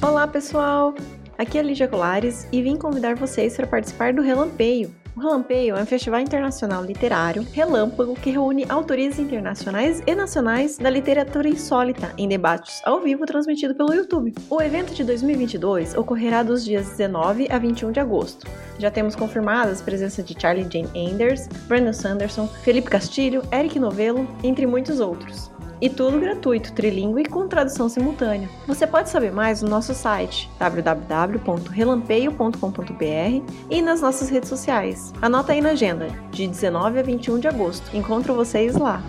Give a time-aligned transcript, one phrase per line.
[0.00, 0.94] Olá, pessoal!
[1.36, 4.94] Aqui é Lígia Colares e vim convidar vocês para participar do Relampeio.
[5.16, 10.88] O Relampeio é um festival internacional literário relâmpago que reúne autores internacionais e nacionais da
[10.88, 14.32] literatura insólita em debates ao vivo transmitido pelo YouTube.
[14.48, 18.46] O evento de 2022 ocorrerá dos dias 19 a 21 de agosto.
[18.78, 24.28] Já temos confirmadas a presença de Charlie Jane Anders, Brandon Sanderson, Felipe Castilho, Eric Novello,
[24.44, 25.57] entre muitos outros.
[25.80, 28.48] E tudo gratuito, trilingue e com tradução simultânea.
[28.66, 35.12] Você pode saber mais no nosso site www.relampeio.com.br e nas nossas redes sociais.
[35.22, 37.96] Anota aí na agenda, de 19 a 21 de agosto.
[37.96, 39.02] Encontro vocês lá.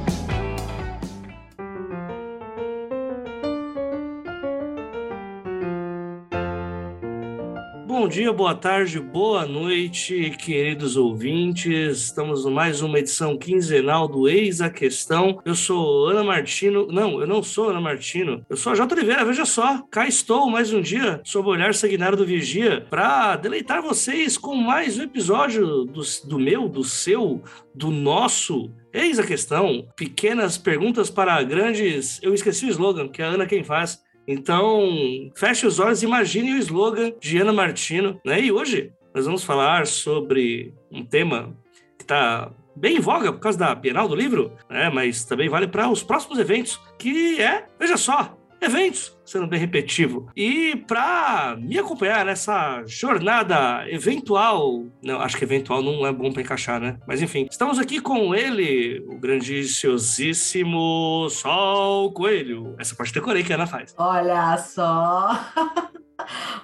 [7.99, 12.03] Bom dia, boa tarde, boa noite, queridos ouvintes.
[12.03, 15.41] Estamos em mais uma edição quinzenal do Eis a Questão.
[15.43, 16.87] Eu sou Ana Martino.
[16.89, 18.41] Não, eu não sou Ana Martino.
[18.49, 18.95] Eu sou a J.
[18.95, 19.25] Oliveira.
[19.25, 23.81] Veja só, cá estou mais um dia sob o olhar sanguinário do Vigia para deleitar
[23.81, 27.43] vocês com mais um episódio do, do meu, do seu,
[27.75, 32.17] do nosso Eis a questão, pequenas perguntas para grandes.
[32.23, 34.01] Eu esqueci o slogan, que é a Ana quem faz.
[34.31, 38.39] Então, feche os olhos, imagine o slogan de Ana Martino, né?
[38.39, 41.57] E hoje nós vamos falar sobre um tema
[41.97, 44.87] que está bem em voga por causa da Bienal do Livro, né?
[44.91, 50.29] Mas também vale para os próximos eventos, que é, veja só, eventos, sendo bem repetitivo.
[50.35, 56.41] E para me acompanhar nessa jornada eventual, não, acho que eventual não é bom para
[56.41, 56.97] encaixar, né?
[57.07, 62.75] Mas enfim, estamos aqui com ele, o grandíssimo Sol Coelho.
[62.79, 63.93] Essa parte decorei que a Ana faz.
[63.97, 65.29] Olha só!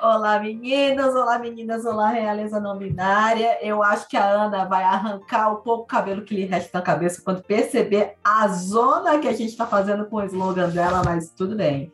[0.02, 3.58] Olá, meninas, olá, meninas, olá, realeza não binária.
[3.62, 7.22] Eu acho que a Ana vai arrancar o pouco cabelo que lhe resta na cabeça
[7.24, 11.56] quando perceber a zona que a gente está fazendo com o slogan dela, mas tudo
[11.56, 11.92] bem.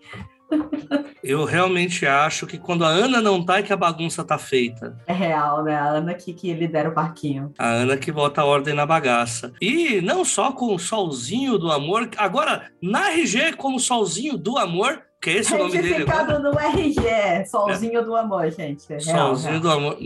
[1.23, 4.97] Eu realmente acho que quando a Ana não tá é que a bagunça tá feita.
[5.07, 5.75] É real, né?
[5.75, 7.53] A Ana que, que lidera o parquinho.
[7.57, 9.53] A Ana que bota a ordem na bagaça.
[9.61, 15.03] E não só com o solzinho do amor, agora na RG como solzinho do amor,
[15.21, 16.39] que é esse o nome dele agora?
[16.39, 18.03] no RG, Solzinho é.
[18.03, 18.91] do Amor, gente.
[18.91, 19.61] É real, Solzinho real.
[19.61, 19.97] do Amor.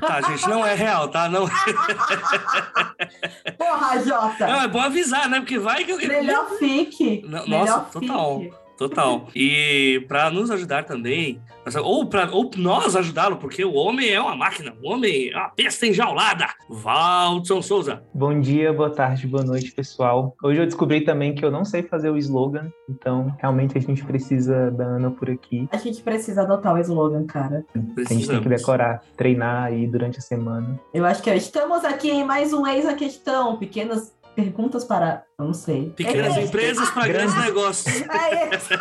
[0.00, 1.28] Tá, gente, não é real, tá?
[1.28, 1.46] Não...
[3.56, 4.46] Porra, Jota!
[4.46, 5.38] Não, é bom avisar, né?
[5.38, 6.08] Porque vai que.
[6.08, 7.24] Melhor fique.
[7.28, 8.56] Não, Melhor nossa, fique.
[8.76, 9.28] Total.
[9.34, 11.40] E para nos ajudar também,
[11.82, 15.52] ou para ou nós ajudá-lo, porque o homem é uma máquina, o homem é uma
[15.56, 16.46] besta enjaulada.
[16.68, 18.02] Valdson Souza.
[18.14, 20.36] Bom dia, boa tarde, boa noite, pessoal.
[20.42, 24.04] Hoje eu descobri também que eu não sei fazer o slogan, então realmente a gente
[24.04, 25.68] precisa da Ana por aqui.
[25.72, 27.64] A gente precisa adotar o slogan, cara.
[27.74, 30.78] A gente tem que decorar, treinar aí durante a semana.
[30.92, 35.54] Eu acho que estamos aqui em mais um Eis a Questão, pequenas perguntas para, não
[35.54, 35.90] sei.
[35.96, 38.02] Pequenas é empresas para grandes negócios.
[38.08, 38.68] É isso.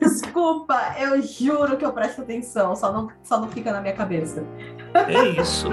[0.00, 4.44] Desculpa, eu juro que eu presto atenção, só não, só não fica na minha cabeça.
[4.94, 5.68] É isso.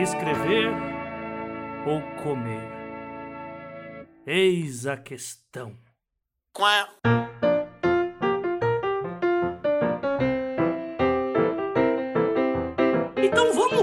[0.00, 0.72] Escrever
[1.86, 2.68] ou comer?
[4.26, 5.76] Eis a questão.
[6.52, 6.88] Qual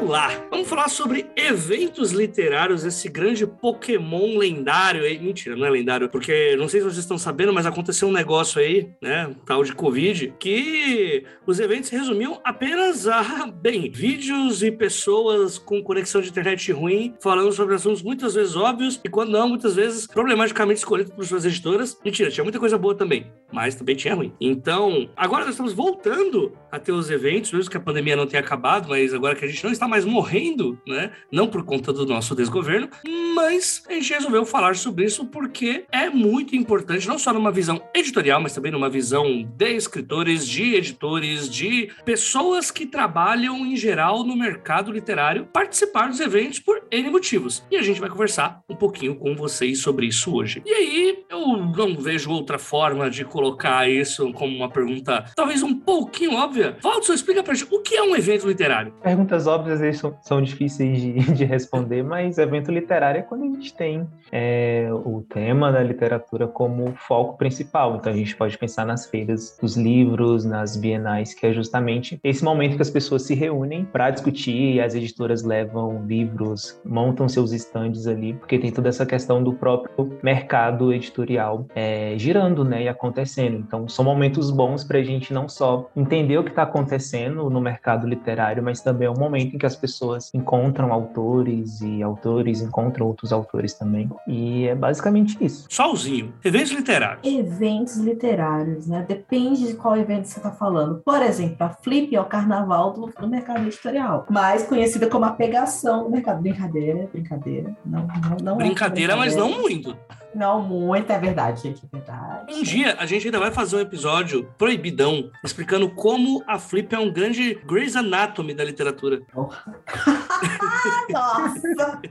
[0.09, 5.19] lá, vamos falar sobre eventos literários, esse grande Pokémon lendário aí.
[5.19, 8.61] Mentira, não é lendário, porque não sei se vocês estão sabendo, mas aconteceu um negócio
[8.61, 15.57] aí, né, tal de Covid, que os eventos resumiam apenas a, bem, vídeos e pessoas
[15.57, 19.75] com conexão de internet ruim falando sobre assuntos muitas vezes óbvios e, quando não, muitas
[19.75, 21.97] vezes problematicamente escolhidos por suas editoras.
[22.03, 24.34] Mentira, tinha muita coisa boa também, mas também tinha ruim.
[24.39, 28.41] Então, agora nós estamos voltando a ter os eventos, mesmo que a pandemia não tenha
[28.41, 31.12] acabado, mas agora que a gente não está mais morrendo, né?
[31.31, 32.90] Não por conta do nosso desgoverno,
[33.35, 37.81] mas a gente resolveu falar sobre isso porque é muito importante, não só numa visão
[37.94, 44.23] editorial, mas também numa visão de escritores, de editores, de pessoas que trabalham em geral
[44.23, 47.64] no mercado literário, participar dos eventos por N motivos.
[47.70, 50.61] E a gente vai conversar um pouquinho com vocês sobre isso hoje.
[50.66, 53.41] E aí, eu não vejo outra forma de colocar
[53.88, 56.76] isso como uma pergunta talvez um pouquinho óbvia.
[56.82, 58.93] Valdson, explica pra gente o que é um evento literário.
[59.02, 63.73] Perguntas óbvias são, são difíceis de, de, responder, mas evento literário é quando a gente
[63.73, 67.97] tem é, o tema da literatura como foco principal.
[67.97, 72.44] Então a gente pode pensar nas feiras dos livros, nas bienais, que é justamente esse
[72.44, 77.52] momento que as pessoas se reúnem para discutir e as editoras levam livros montam seus
[77.52, 82.87] estandes ali, porque tem toda essa questão do próprio mercado editorial é, girando, né, e
[82.87, 83.30] acontecendo.
[83.37, 87.61] Então, são momentos bons para a gente não só entender o que está acontecendo no
[87.61, 92.61] mercado literário, mas também é um momento em que as pessoas encontram autores e autores
[92.61, 94.09] encontram outros autores também.
[94.28, 95.66] E é basicamente isso.
[95.69, 97.25] Solzinho, eventos literários.
[97.25, 99.05] Eventos literários, né?
[99.07, 101.01] Depende de qual evento você está falando.
[101.03, 105.31] Por exemplo, a Flip é o carnaval do, do mercado editorial, mais conhecida como a
[105.31, 106.41] pegação do mercado.
[106.41, 107.75] Brincadeira, brincadeira.
[107.85, 109.95] Não, não, não é brincadeira, é mas não muito.
[110.33, 112.53] Não muito, é verdade, gente, é verdade.
[112.53, 116.99] Um dia a gente ainda vai fazer um episódio proibidão, explicando como a Flip é
[116.99, 119.22] um grande Grey's Anatomy da literatura.
[121.09, 122.01] Nossa!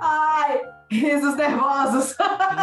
[0.00, 2.16] Ai, risos nervosos.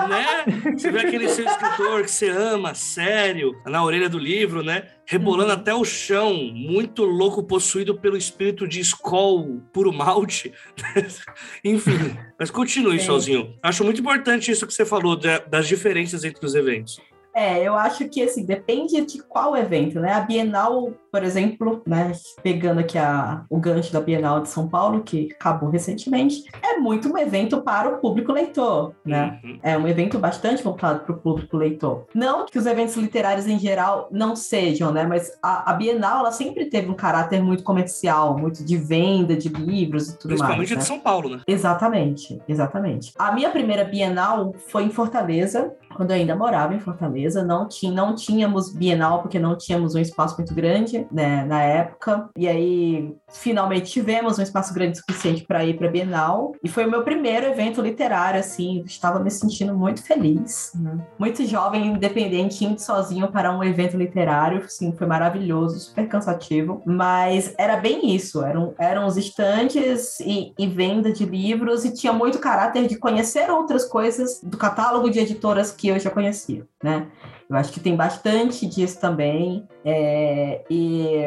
[0.09, 0.71] Né?
[0.73, 4.87] Você vê aquele seu escritor que você ama, sério, na orelha do livro, né?
[5.07, 5.57] Rebolando uhum.
[5.57, 10.51] até o chão, muito louco, possuído pelo espírito de Skoll puro malte.
[11.63, 12.99] Enfim, mas continue, é.
[12.99, 13.55] sozinho.
[13.61, 16.99] Acho muito importante isso que você falou, das diferenças entre os eventos.
[17.35, 20.13] É, eu acho que assim, depende de qual evento, né?
[20.13, 25.03] A Bienal, por exemplo, né, pegando aqui a, o gancho da Bienal de São Paulo,
[25.03, 29.39] que acabou recentemente, é muito um evento para o público leitor, né?
[29.43, 29.59] Uhum.
[29.61, 32.05] É um evento bastante voltado para o público leitor.
[32.13, 35.05] Não que os eventos literários em geral não sejam, né?
[35.05, 39.49] Mas a, a, Bienal, ela sempre teve um caráter muito comercial, muito de venda de
[39.49, 40.69] livros e tudo Principalmente mais.
[40.69, 40.81] Principalmente de né?
[40.81, 41.41] São Paulo, né?
[41.45, 43.13] Exatamente, exatamente.
[43.19, 47.91] A minha primeira Bienal foi em Fortaleza, quando eu ainda morava em Fortaleza, não, tinha,
[47.91, 52.29] não tínhamos Bienal, porque não tínhamos um espaço muito grande né, na época.
[52.37, 56.53] E aí, finalmente, tivemos um espaço grande suficiente para ir para Bienal.
[56.61, 60.73] E foi o meu primeiro evento literário, assim, estava me sentindo muito feliz.
[60.75, 60.99] Né?
[61.17, 66.81] Muito jovem, independente, indo sozinho para um evento literário, assim, foi maravilhoso, super cansativo.
[66.85, 72.11] Mas era bem isso, eram, eram os estantes e, e venda de livros, e tinha
[72.11, 76.65] muito caráter de conhecer outras coisas do catálogo de editoras que que eu já conhecia,
[76.83, 77.07] né?
[77.49, 79.67] Eu acho que tem bastante disso também.
[79.83, 81.25] É, e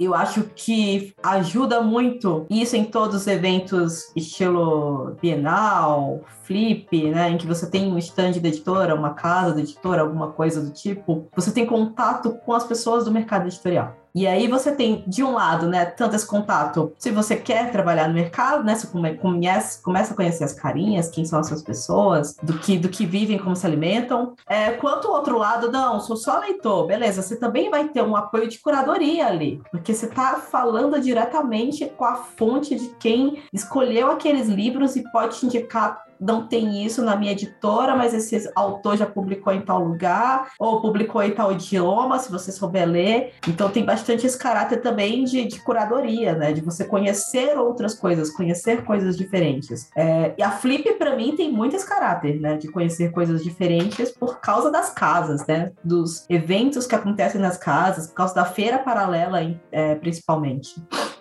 [0.00, 7.36] eu acho que ajuda muito isso em todos os eventos estilo Bienal, Flip, né, em
[7.36, 11.28] que você tem um stand da editora, uma casa da editora, alguma coisa do tipo,
[11.36, 13.99] você tem contato com as pessoas do mercado editorial.
[14.14, 18.08] E aí você tem, de um lado, né, tanto esse contato, se você quer trabalhar
[18.08, 18.86] no mercado, né, você
[19.16, 23.54] começa a conhecer as carinhas, quem são essas pessoas, do que, do que vivem, como
[23.54, 27.88] se alimentam, é, quanto o outro lado, não, sou só leitor, beleza, você também vai
[27.88, 32.88] ter um apoio de curadoria ali, porque você está falando diretamente com a fonte de
[32.98, 38.12] quem escolheu aqueles livros e pode te indicar não tem isso na minha editora, mas
[38.12, 42.86] esse autor já publicou em tal lugar, ou publicou em tal idioma, se você souber
[42.86, 43.32] ler.
[43.48, 46.52] Então tem bastante esse caráter também de, de curadoria, né?
[46.52, 49.90] De você conhecer outras coisas, conhecer coisas diferentes.
[49.96, 52.56] É, e a Flip, para mim, tem muito esse caráter, né?
[52.56, 55.72] De conhecer coisas diferentes por causa das casas, né?
[55.82, 59.38] Dos eventos que acontecem nas casas, por causa da feira paralela,
[59.72, 60.74] é, principalmente.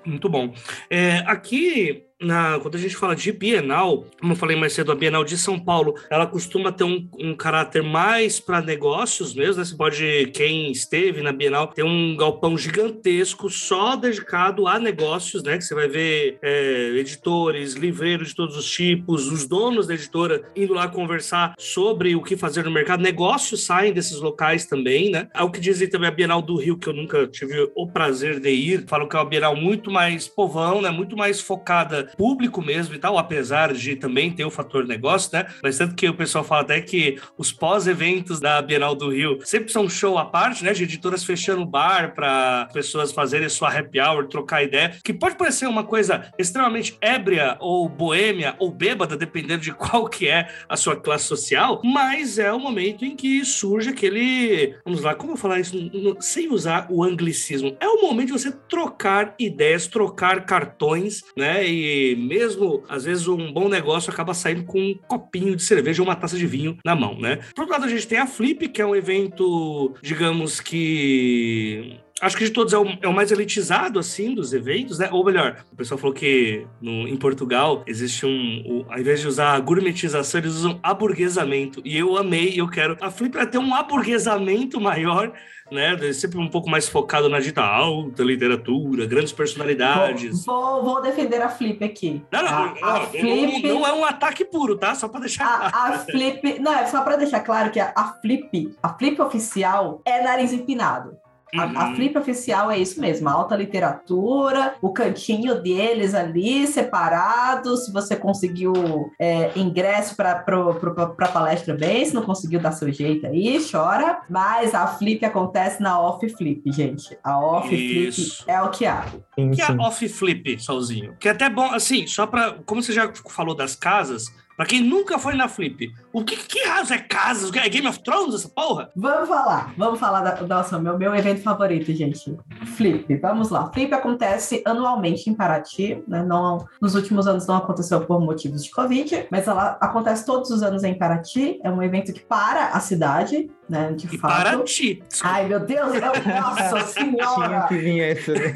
[0.05, 0.51] Muito bom.
[0.89, 4.95] É, aqui na, quando a gente fala de Bienal, como eu falei mais cedo, a
[4.95, 9.66] Bienal de São Paulo, ela costuma ter um, um caráter mais para negócios mesmo, né?
[9.66, 15.57] Você pode, quem esteve na Bienal, tem um galpão gigantesco só dedicado a negócios, né?
[15.57, 20.44] Que você vai ver é, editores, livreiros de todos os tipos, os donos da editora
[20.56, 23.01] indo lá conversar sobre o que fazer no mercado.
[23.01, 25.30] Negócios saem desses locais também, né?
[25.33, 28.50] Ao que dizem também a Bienal do Rio, que eu nunca tive o prazer de
[28.50, 30.89] ir, falam que é uma Bienal muito mais povão, né?
[30.89, 35.45] Muito mais focada público mesmo e tal, apesar de também ter o fator negócio, né?
[35.61, 39.71] Mas tanto que o pessoal fala até que os pós-eventos da Bienal do Rio sempre
[39.71, 40.73] são show à parte, né?
[40.73, 45.68] De editoras fechando bar para pessoas fazerem sua happy hour, trocar ideia, que pode parecer
[45.68, 50.95] uma coisa extremamente ébria ou boêmia ou bêbada, dependendo de qual que é a sua
[50.95, 55.59] classe social, mas é o momento em que surge aquele, vamos lá, como eu falar
[55.59, 55.75] isso
[56.19, 57.75] sem usar o anglicismo?
[57.80, 61.68] É o momento de você trocar ideias, trocar cartões, né?
[61.68, 66.07] E mesmo, às vezes, um bom negócio acaba saindo com um copinho de cerveja ou
[66.07, 67.37] uma taça de vinho na mão, né?
[67.56, 72.38] Por outro lado, a gente tem a Flip, que é um evento, digamos que acho
[72.38, 75.09] que de todos é o, é o, mais elitizado, assim, dos eventos, né?
[75.11, 78.64] Ou melhor, o pessoal falou que no, em Portugal existe um...
[78.66, 81.81] O, ao invés de usar gourmetização, eles usam aburguesamento.
[81.85, 82.97] E eu amei, eu quero...
[83.02, 85.33] A Flip vai ter um aburguesamento maior
[85.71, 85.97] né?
[86.14, 90.45] Sempre um pouco mais focado na dita alta literatura, grandes personalidades.
[90.45, 92.23] Vou, vou, defender a Flip aqui.
[92.31, 93.68] Não, não, a, não, a Flip...
[93.68, 94.95] não, não, é um ataque puro, tá?
[94.95, 95.94] Só para deixar a, claro.
[95.94, 100.02] A Flip, não, é só para deixar claro que a, a Flip, a Flip oficial
[100.06, 101.18] é nariz empinado.
[101.56, 101.95] A, a Uhum.
[101.95, 107.75] Flip oficial é isso mesmo, a alta literatura, o cantinho deles ali separado.
[107.77, 108.73] Se você conseguiu
[109.19, 114.21] é, ingresso para a palestra bem, se não conseguiu dar seu jeito aí, chora.
[114.29, 117.18] Mas a Flip acontece na Off Flip, gente.
[117.23, 118.37] A Off Isso.
[118.37, 119.06] Flip é o que há.
[119.35, 121.15] Sim, Que é a off flip, Solzinho.
[121.19, 122.56] Que é até bom, assim, só pra.
[122.65, 124.25] Como você já falou das casas,
[124.59, 127.49] pra quem nunca foi na flip, o que que raios é casas?
[127.56, 128.89] É Game of Thrones essa porra?
[128.94, 132.37] Vamos falar, vamos falar da nossa, meu, meu evento favorito, gente.
[132.75, 133.71] Flip, vamos lá.
[133.71, 136.23] Flip acontece anualmente em Paraty, né?
[136.23, 140.61] Não, nos últimos anos não aconteceu por motivos de Covid, mas ela acontece todos os
[140.61, 141.57] anos em Paraty.
[141.63, 143.94] É um evento que para a cidade, né?
[143.94, 144.44] De E fato.
[144.44, 145.01] para ti.
[145.23, 146.01] Ai, meu Deus, eu,
[146.33, 146.83] nossa Tinha
[147.16, 147.66] senhora!
[147.69, 148.51] que vir essa, né?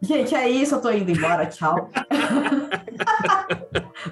[0.00, 1.90] Gente, é isso, eu tô indo embora, tchau.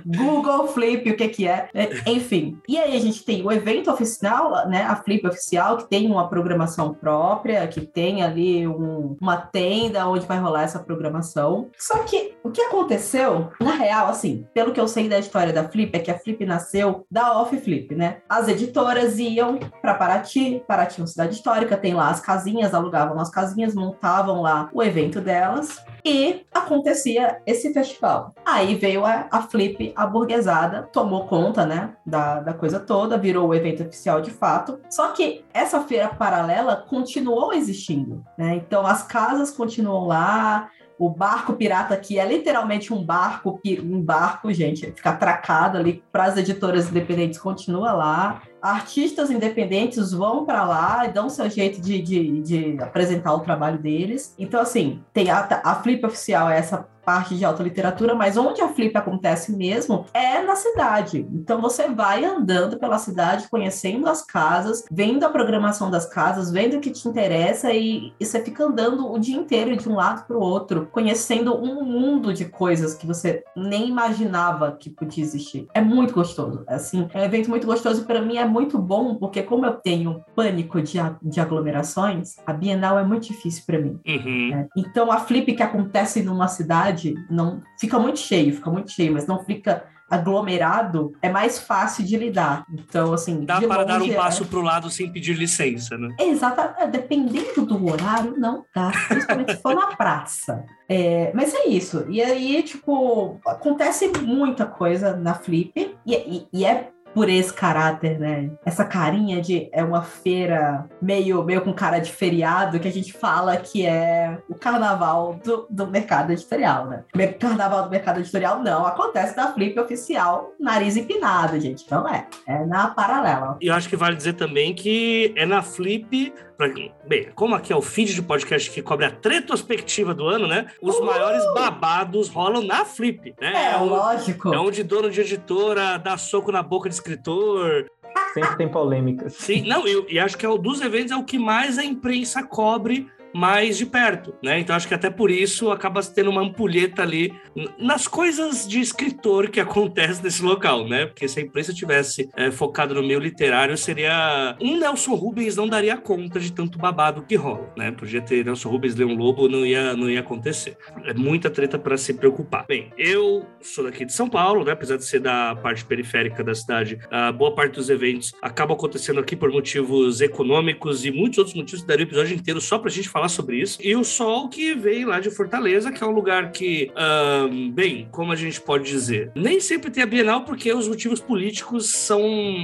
[0.04, 1.68] Google Flip, o que que é?
[1.74, 2.58] É, Enfim.
[2.68, 4.82] E aí a gente tem o evento oficial, né?
[4.82, 10.26] A Flip oficial, que tem uma programação própria, que tem ali um- uma tenda onde
[10.26, 11.68] vai rolar essa programação.
[11.78, 15.68] Só que o que aconteceu, na real, assim, pelo que eu sei da história da
[15.68, 18.18] Flip, é que a Flip nasceu da Off Flip, né?
[18.28, 23.18] As editoras iam para Paraty, Paraty é uma cidade histórica, tem lá as casinhas, alugavam
[23.20, 28.34] as casinhas, montavam lá o evento delas e acontecia esse festival.
[28.44, 33.48] Aí veio a, a Flip, a burguesada, tomou conta, né, da, da coisa toda, virou
[33.48, 34.80] o evento oficial de fato.
[34.88, 38.56] Só que essa feira paralela continuou existindo, né?
[38.56, 44.52] Então as casas continuam lá, o barco pirata que é literalmente um barco, um barco,
[44.52, 48.42] gente, fica atracado ali para as editoras independentes, continua lá.
[48.62, 53.78] Artistas independentes vão para lá e dão seu jeito de, de, de apresentar o trabalho
[53.78, 54.34] deles.
[54.38, 58.60] Então, assim, tem a, a Flip oficial, é essa parte de alta literatura, mas onde
[58.60, 61.26] a Flip acontece mesmo é na cidade.
[61.32, 66.76] Então você vai andando pela cidade, conhecendo as casas, vendo a programação das casas, vendo
[66.76, 70.24] o que te interessa e, e você fica andando o dia inteiro de um lado
[70.26, 75.66] para o outro, conhecendo um mundo de coisas que você nem imaginava que podia existir.
[75.74, 76.62] É muito gostoso.
[76.66, 80.22] Assim, é um evento muito gostoso para mim é muito bom porque como eu tenho
[80.34, 83.98] pânico de, de aglomerações, a Bienal é muito difícil para mim.
[84.06, 84.50] Uhum.
[84.50, 84.68] né?
[84.76, 89.26] Então a flip que acontece numa cidade não fica muito cheio, fica muito cheio, mas
[89.26, 92.64] não fica aglomerado, é mais fácil de lidar.
[92.72, 96.08] Então, assim, Dá para dar um longe, é- passo pro lado sem pedir licença, né?
[96.18, 100.64] Exato, é, dependendo do horário, não dá, principalmente se for na praça.
[100.88, 102.04] É, mas é isso.
[102.08, 105.72] E aí, tipo, acontece muita coisa na Flip,
[106.04, 108.50] e, e- e é por esse caráter, né?
[108.64, 113.12] Essa carinha de é uma feira meio, meio com cara de feriado que a gente
[113.12, 117.04] fala que é o carnaval do, do mercado editorial, né?
[117.38, 121.84] Carnaval do mercado editorial não, acontece na Flip oficial, nariz empinado, gente.
[121.84, 123.56] Então é, é na paralela.
[123.60, 126.32] E eu acho que vale dizer também que é na Flip.
[126.60, 126.68] Pra...
[127.06, 130.66] Bem, como aqui é o feed de podcast que cobre a retrospectiva do ano, né?
[130.82, 131.06] Os Uhul!
[131.06, 133.72] maiores babados rolam na Flip, né?
[133.72, 134.52] É, o- lógico.
[134.54, 137.90] é onde dono de editora dá soco na boca de escritor.
[138.34, 139.32] Sempre tem polêmicas.
[139.34, 141.84] Sim, não, eu, e acho que é o dos eventos é o que mais a
[141.84, 144.58] imprensa cobre mais de perto, né?
[144.58, 147.32] Então acho que até por isso acaba tendo uma ampulheta ali
[147.78, 151.06] nas coisas de escritor que acontece nesse local, né?
[151.06, 155.68] Porque se a imprensa tivesse é, focado no meio literário, seria um Nelson Rubens não
[155.68, 157.90] daria conta de tanto babado que rola, né?
[157.90, 160.76] Podia ter Nelson Rubens um lobo, não ia, não ia acontecer.
[161.04, 162.66] É muita treta para se preocupar.
[162.66, 164.72] Bem, eu sou daqui de São Paulo, né?
[164.72, 169.20] Apesar de ser da parte periférica da cidade, a boa parte dos eventos acabam acontecendo
[169.20, 172.90] aqui por motivos econômicos e muitos outros motivos que daria o episódio inteiro só pra
[172.90, 173.78] gente falar sobre isso.
[173.82, 178.08] E o Sol que veio lá de Fortaleza, que é um lugar que, ahn, bem,
[178.10, 182.20] como a gente pode dizer, nem sempre tem a Bienal porque os motivos políticos são,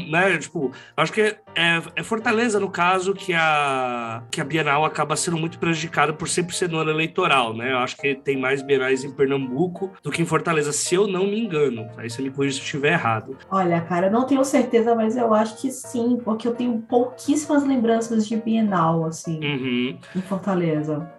[0.08, 4.84] né, tipo, acho que é, é- é Fortaleza, no caso, que a, que a Bienal
[4.84, 7.72] acaba sendo muito prejudicada por sempre ser no ano eleitoral, né?
[7.72, 11.26] Eu acho que tem mais Bienais em Pernambuco do que em Fortaleza, se eu não
[11.26, 11.88] me engano.
[11.96, 13.36] Aí você me corrija se eu estiver errado.
[13.50, 17.64] Olha, cara, eu não tenho certeza, mas eu acho que sim, porque eu tenho pouquíssimas
[17.66, 19.98] lembranças de Bienal, assim, Uhum.
[20.14, 20.45] em Fortaleza.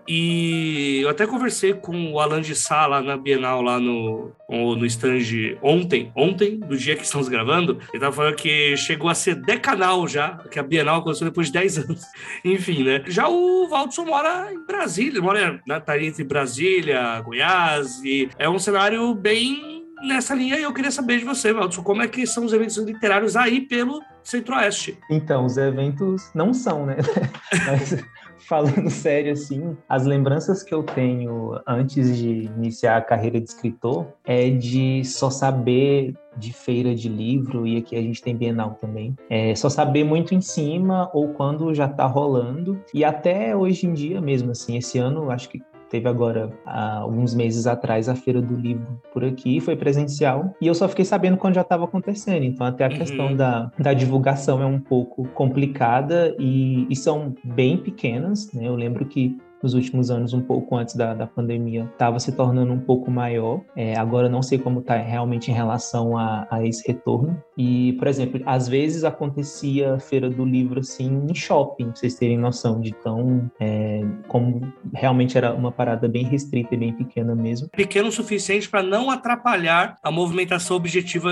[0.08, 4.86] E eu até conversei com o Alan de Sá lá na Bienal, lá no, no
[4.86, 5.18] stand
[5.62, 7.78] ontem, ontem, do dia que estamos gravando.
[7.92, 11.54] Ele tava falando que chegou a ser decanal já, que a Bienal aconteceu depois de
[11.54, 12.02] 10 anos.
[12.46, 13.04] Enfim, né?
[13.08, 18.60] Já o Valdson mora em Brasília, mora na tá entre Brasília, Goiás, e é um
[18.60, 20.58] cenário bem nessa linha.
[20.58, 23.62] E eu queria saber de você, Valdson, como é que são os eventos literários aí
[23.62, 24.98] pelo Centro-Oeste?
[25.10, 26.98] Então, os eventos não são, né?
[27.66, 27.98] Mas
[28.40, 34.08] falando sério, assim, as lembranças que eu tenho antes de iniciar a carreira de escritor
[34.26, 39.16] é de só saber de feira de livro, e aqui a gente tem Bienal também.
[39.30, 42.80] É só saber muito em cima ou quando já está rolando.
[42.94, 47.34] E até hoje em dia mesmo, assim, esse ano acho que Teve agora, há alguns
[47.34, 51.38] meses atrás, a Feira do Livro por aqui, foi presencial, e eu só fiquei sabendo
[51.38, 52.44] quando já estava acontecendo.
[52.44, 52.98] Então, até a uhum.
[52.98, 58.68] questão da, da divulgação é um pouco complicada e, e são bem pequenas, né?
[58.68, 62.74] Eu lembro que nos últimos anos, um pouco antes da, da pandemia, estava se tornando
[62.74, 63.62] um pouco maior.
[63.76, 67.42] É, agora não sei como está realmente em relação a, a, esse retorno.
[67.58, 72.38] E, por exemplo, às vezes acontecia feira do livro assim em shopping, pra vocês terem
[72.38, 77.70] noção de tão é, como realmente era uma parada bem restrita e bem pequena mesmo.
[77.70, 81.30] Pequeno o suficiente para não atrapalhar a movimentação objetiva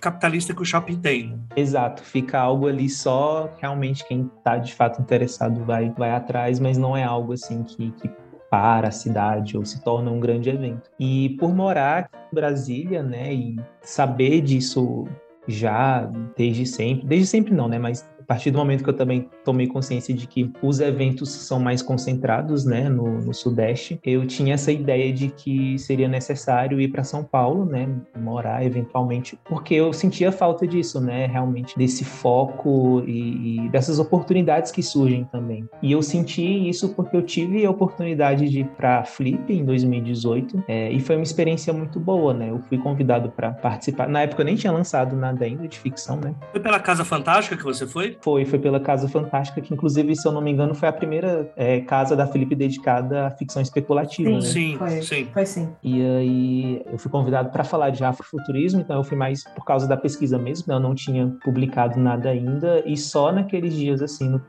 [0.00, 1.40] capitalista que o shopping tem.
[1.56, 6.78] Exato, fica algo ali só realmente quem está de fato interessado vai vai atrás, mas
[6.78, 8.10] não é algo assim que, que
[8.50, 10.90] para a cidade ou se torna um grande evento.
[10.98, 15.06] E por morar em Brasília, né, e saber disso
[15.46, 19.66] já desde sempre, desde sempre não, né, mas partir do momento que eu também tomei
[19.66, 24.70] consciência de que os eventos são mais concentrados, né, no, no Sudeste, eu tinha essa
[24.70, 30.30] ideia de que seria necessário ir para São Paulo, né, morar eventualmente, porque eu sentia
[30.30, 35.68] falta disso, né, realmente desse foco e, e dessas oportunidades que surgem também.
[35.82, 40.62] E eu senti isso porque eu tive a oportunidade de ir para Flip em 2018
[40.68, 42.50] é, e foi uma experiência muito boa, né.
[42.50, 44.08] Eu fui convidado para participar.
[44.08, 46.32] Na época eu nem tinha lançado nada ainda de ficção, né.
[46.52, 48.19] Foi pela Casa Fantástica que você foi?
[48.20, 51.50] Foi, foi pela Casa Fantástica, que inclusive, se eu não me engano, foi a primeira
[51.56, 54.28] é, casa da Felipe dedicada à ficção especulativa.
[54.28, 54.40] Sim, né?
[54.40, 55.28] sim, foi, sim.
[55.32, 55.68] Foi sim.
[55.82, 59.88] E aí eu fui convidado para falar de afrofuturismo, então eu fui mais por causa
[59.88, 60.74] da pesquisa mesmo, né?
[60.74, 64.40] eu não tinha publicado nada ainda, e só naqueles dias, assim, no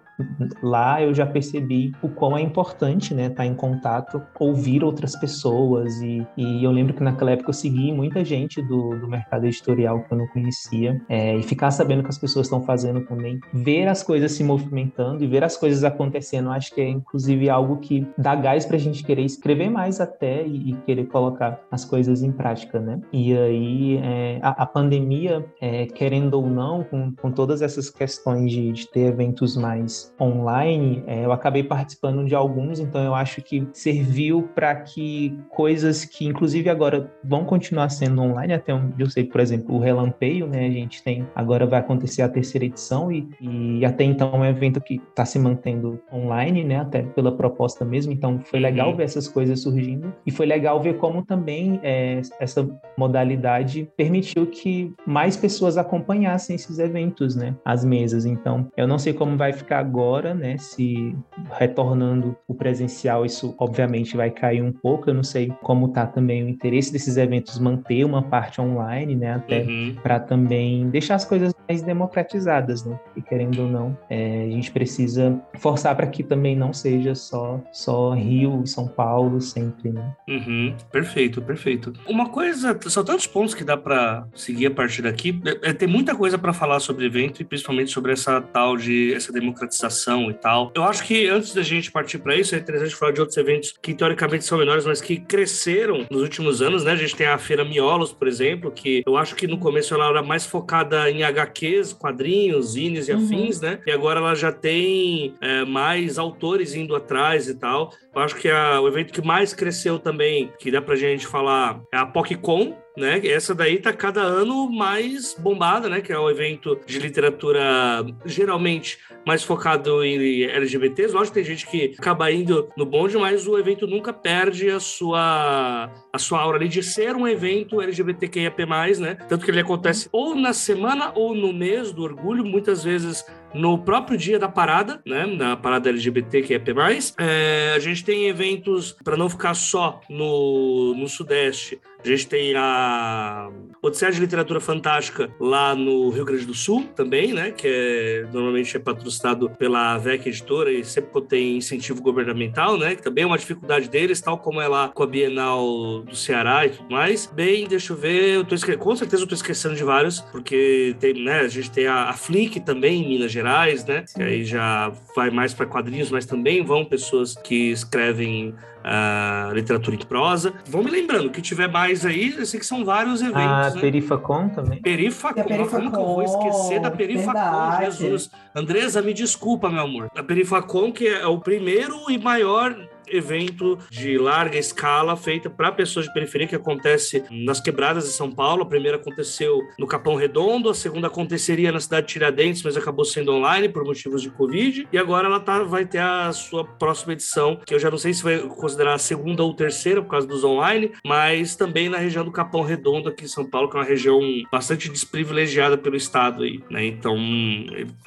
[0.62, 5.16] lá eu já percebi o quão é importante, né, estar tá em contato, ouvir outras
[5.16, 9.46] pessoas e, e eu lembro que naquela época eu segui muita gente do, do mercado
[9.46, 13.40] editorial que eu não conhecia é, e ficar sabendo que as pessoas estão fazendo também,
[13.54, 17.78] ver as coisas se movimentando e ver as coisas acontecendo, acho que é inclusive algo
[17.78, 21.86] que dá gás para a gente querer escrever mais até e, e, querer colocar as
[21.86, 23.00] coisas em prática, né?
[23.12, 28.51] E aí é, a, a, pandemia, é, querendo ou não, com, com todas essas questões
[28.51, 33.41] de, de ter eventos mais online, é, eu acabei participando de alguns, então eu acho
[33.41, 39.10] que serviu para que coisas que, inclusive, agora vão continuar sendo online, até onde eu
[39.10, 40.68] sei, por exemplo, o Relampeio, né?
[40.68, 44.46] A gente tem, agora vai acontecer a terceira edição e, e até então é um
[44.46, 46.79] evento que está se mantendo online, né?
[46.79, 48.98] Até pela proposta mesmo, então foi legal uhum.
[48.98, 54.94] ver essas coisas surgindo e foi legal ver como também é, essa modalidade permitiu que
[55.05, 57.55] mais pessoas acompanhassem esses eventos, né?
[57.66, 58.25] As mesas.
[58.25, 60.58] Então, eu não sei como vai ficar agora né?
[60.58, 61.16] Se
[61.58, 65.10] retornando o presencial, isso obviamente vai cair um pouco.
[65.10, 69.36] Eu não sei como tá também o interesse desses eventos manter uma parte online, né?
[69.36, 69.96] Até uhum.
[70.01, 73.00] para também deixar as coisas mais democratizadas, né?
[73.16, 77.60] E querendo ou não, é, a gente precisa forçar para que também não seja só
[77.72, 80.16] só Rio e São Paulo sempre, né?
[80.27, 80.75] Uhum.
[80.92, 81.94] Perfeito, perfeito.
[82.08, 85.42] Uma coisa, são tantos pontos que dá para seguir a partir daqui.
[85.46, 89.14] É, é, tem muita coisa para falar sobre evento e principalmente sobre essa tal de
[89.14, 89.80] essa democratização
[90.29, 90.72] e tal.
[90.75, 93.74] Eu acho que antes da gente partir para isso, é interessante falar de outros eventos
[93.81, 96.91] que teoricamente são menores, mas que cresceram nos últimos anos, né?
[96.91, 100.09] A gente tem a Feira Miolos, por exemplo, que eu acho que no começo ela
[100.09, 103.25] era mais focada em HQs, quadrinhos, zines e uhum.
[103.25, 103.79] afins, né?
[103.85, 107.94] E agora ela já tem é, mais autores indo atrás e tal.
[108.13, 111.81] Eu acho que a, o evento que mais cresceu também, que dá pra gente falar,
[111.93, 113.25] é a PocCon, né?
[113.25, 116.01] Essa daí tá cada ano mais bombada, né?
[116.01, 121.13] Que é o evento de literatura geralmente mais focado em LGBTs.
[121.13, 124.79] Lógico que tem gente que acaba indo no bonde, mas o evento nunca perde a
[124.79, 128.65] sua a sua aura ali de ser um evento LGBTQIAP+,
[129.00, 129.15] né?
[129.29, 133.77] Tanto que ele acontece ou na semana ou no mês do orgulho, muitas vezes no
[133.77, 136.74] próprio dia da parada, né, na parada LGBT que é P+,
[137.18, 141.79] é, a gente tem eventos para não ficar só no, no Sudeste.
[142.03, 143.50] A gente tem a
[143.81, 148.75] Odisseia de Literatura Fantástica lá no Rio Grande do Sul também, né, que é, normalmente
[148.75, 153.37] é patrocinado pela VEC Editora e sempre tem incentivo governamental, né, que também é uma
[153.37, 157.27] dificuldade deles, tal como é lá com a Bienal do Ceará e tudo mais.
[157.27, 158.75] Bem, deixa eu ver, eu tô esque...
[158.77, 162.14] com certeza eu tô esquecendo de vários, porque tem, né, a gente tem a, a
[162.14, 164.05] Flick também em Minas Gerais, né?
[164.16, 169.96] Que aí já vai mais para quadrinhos, mas também vão pessoas que escrevem uh, literatura
[169.96, 170.53] em prosa.
[170.65, 173.41] Vão me lembrando, que tiver mais aí, eu sei que são vários eventos.
[173.41, 173.81] A né?
[173.81, 174.81] Perifacon também.
[174.81, 177.98] Perifacon, Perifacon, como que eu vou esquecer da Perifacon, verdade.
[177.98, 178.29] Jesus.
[178.55, 180.09] Andresa, me desculpa, meu amor.
[180.15, 182.75] A Perifacon, que é o primeiro e maior
[183.11, 188.31] evento de larga escala feita para pessoas de periferia que acontece nas quebradas de São
[188.31, 188.63] Paulo.
[188.63, 193.05] A primeira aconteceu no Capão Redondo, a segunda aconteceria na cidade de Tiradentes, mas acabou
[193.05, 194.87] sendo online por motivos de Covid.
[194.91, 198.13] E agora ela tá, vai ter a sua próxima edição, que eu já não sei
[198.13, 202.24] se vai considerar a segunda ou terceira por causa dos online, mas também na região
[202.24, 204.19] do Capão Redondo aqui em São Paulo, que é uma região
[204.51, 206.85] bastante desprivilegiada pelo estado aí, né?
[206.85, 207.17] Então,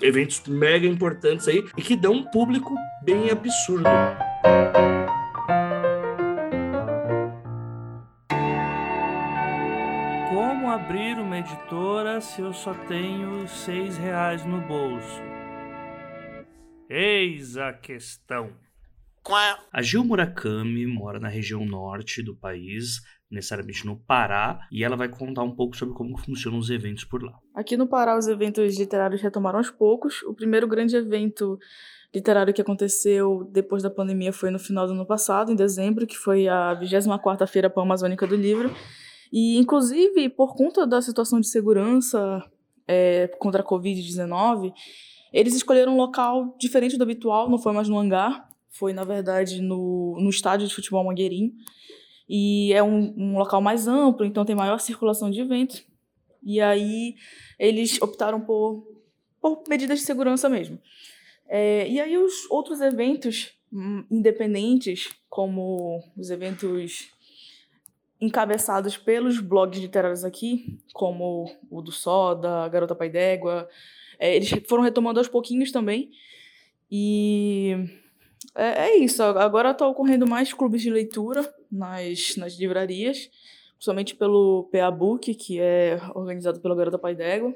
[0.03, 3.89] eventos mega importantes aí e que dão um público bem absurdo.
[10.29, 15.23] Como abrir uma editora se eu só tenho seis reais no bolso?
[16.91, 18.53] Eis a questão.
[19.73, 25.09] A Gil Murakami mora na região norte do país, necessariamente no Pará, e ela vai
[25.09, 27.33] contar um pouco sobre como funcionam os eventos por lá.
[27.55, 30.23] Aqui no Pará, os eventos literários retomaram aos poucos.
[30.25, 31.59] O primeiro grande evento
[32.15, 36.17] literário que aconteceu depois da pandemia foi no final do ano passado, em dezembro, que
[36.17, 38.73] foi a 24ª Feira Pan-Amazônica do Livro.
[39.33, 42.43] E, inclusive, por conta da situação de segurança
[42.87, 44.73] é, contra a Covid-19,
[45.33, 49.61] eles escolheram um local diferente do habitual, não foi mais no hangar, foi, na verdade,
[49.61, 51.53] no, no estádio de futebol Mangueirinho.
[52.29, 55.85] E é um, um local mais amplo, então tem maior circulação de eventos.
[56.43, 57.17] E aí
[57.59, 58.87] eles optaram por,
[59.41, 60.79] por medidas de segurança mesmo.
[61.49, 67.11] É, e aí os outros eventos hum, independentes, como os eventos
[68.21, 73.69] encabeçados pelos blogs literários aqui, como o do Soda, Garota Pai d'Égua,
[74.19, 76.11] é, eles foram retomando aos pouquinhos também.
[76.91, 77.77] E
[78.55, 79.23] é, é isso.
[79.23, 83.31] Agora está ocorrendo mais clubes de leitura nas, nas livrarias,
[83.75, 87.55] principalmente pelo PA Book, que é organizado pela Garota Pai d'Égua.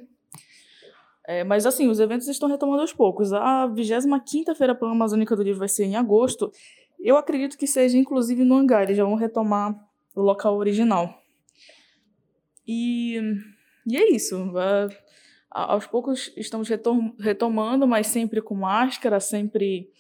[1.29, 3.35] É, mas assim, os eventos estão retomando aos poucos.
[3.35, 6.51] A 25ª Feira Pan-Amazônica do Livro vai ser em agosto.
[6.99, 9.79] Eu acredito que seja inclusive no hangar, eles já vão retomar
[10.17, 11.23] o local original.
[12.67, 13.21] E,
[13.87, 14.55] e é isso.
[14.59, 14.89] É,
[15.51, 16.67] aos poucos estamos
[17.19, 19.91] retomando, mas sempre com máscara, sempre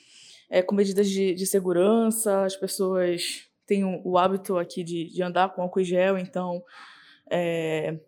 [0.48, 5.22] é, com medidas de, de segurança, as pessoas têm o, o hábito aqui de, de,
[5.22, 6.62] andar com álcool e gel, então
[7.30, 8.00] é,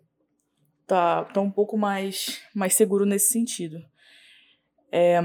[0.91, 3.81] tá, tá um pouco mais, mais seguro nesse sentido.
[4.91, 5.21] É,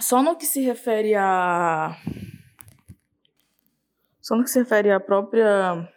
[0.00, 1.96] só no que se refere a.
[4.20, 5.88] Só no que se refere à própria.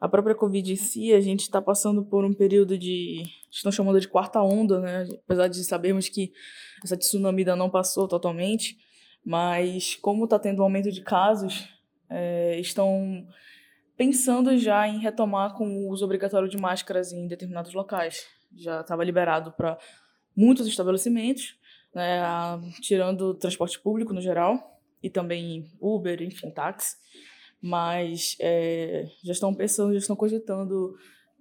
[0.00, 3.22] A própria Covid em si, a gente está passando por um período de.
[3.48, 5.06] Estão chamando de quarta onda, né?
[5.24, 6.32] Apesar de sabermos que
[6.82, 8.78] essa tsunami ainda não passou totalmente.
[9.24, 11.68] Mas como está tendo um aumento de casos,
[12.08, 13.24] é, estão
[14.00, 18.24] pensando já em retomar com o uso obrigatório de máscaras em determinados locais.
[18.56, 19.76] Já estava liberado para
[20.34, 21.54] muitos estabelecimentos,
[21.94, 22.22] né,
[22.80, 24.58] tirando o transporte público no geral,
[25.02, 26.96] e também Uber, enfim, táxi.
[27.60, 30.96] Mas é, já estão pensando, já estão cogitando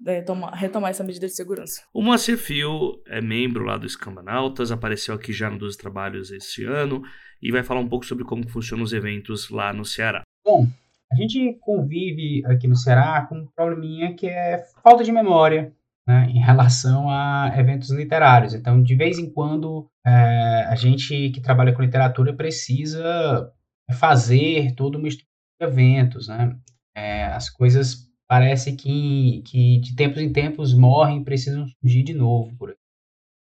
[0.05, 1.81] é, tomar, retomar essa medida de segurança.
[1.93, 6.65] O Moacir Fio é membro lá do Escambanautas, apareceu aqui já no dos trabalhos esse
[6.65, 7.03] ano
[7.41, 10.23] e vai falar um pouco sobre como funcionam os eventos lá no Ceará.
[10.43, 10.67] Bom,
[11.11, 15.73] a gente convive aqui no Ceará com um probleminha que é falta de memória
[16.07, 18.53] né, em relação a eventos literários.
[18.53, 23.51] Então, de vez em quando, é, a gente que trabalha com literatura precisa
[23.91, 26.27] fazer toda uma estrutura de eventos.
[26.27, 26.55] Né?
[26.95, 32.13] É, as coisas parece que, que de tempos em tempos morrem e precisam surgir de
[32.13, 32.75] novo por aí.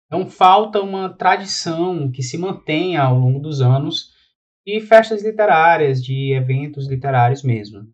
[0.08, 4.12] Então falta uma tradição que se mantenha ao longo dos anos
[4.66, 7.88] de festas literárias, de eventos literários mesmo.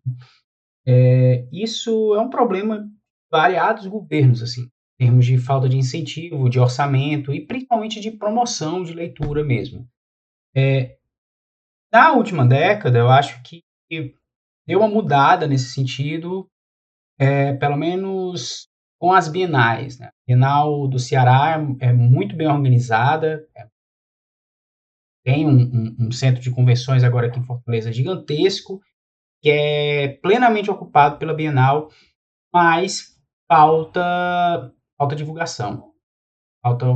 [0.86, 2.90] É, isso é um problema de
[3.30, 4.62] variados governos, assim,
[4.98, 9.88] em termos de falta de incentivo, de orçamento e principalmente de promoção de leitura mesmo.
[10.54, 10.96] É,
[11.92, 13.62] na última década, eu acho que
[14.66, 16.48] deu uma mudada nesse sentido,
[17.18, 19.98] é, pelo menos com as bienais.
[19.98, 20.06] Né?
[20.06, 23.66] A Bienal do Ceará é, é muito bem organizada, é,
[25.28, 28.80] tem um, um, um, centro de convenções agora aqui em Fortaleza gigantesco,
[29.42, 31.90] que é plenamente ocupado pela Bienal,
[32.50, 33.14] mas
[33.46, 35.92] falta, falta divulgação.
[36.62, 36.86] Falta,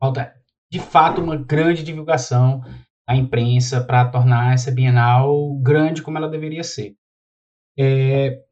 [0.00, 0.34] falta,
[0.72, 2.62] de fato, uma grande divulgação
[3.08, 6.96] à imprensa para tornar essa Bienal grande como ela deveria ser.
[7.78, 8.42] É,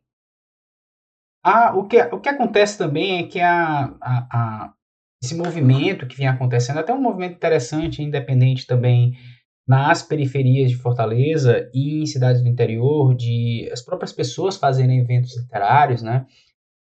[1.43, 4.75] ah, o, que, o que acontece também é que a, a, a,
[5.23, 9.13] esse movimento que vem acontecendo, até um movimento interessante, independente também
[9.69, 15.37] nas periferias de Fortaleza e em cidades do interior, de as próprias pessoas fazerem eventos
[15.37, 16.27] literários, né?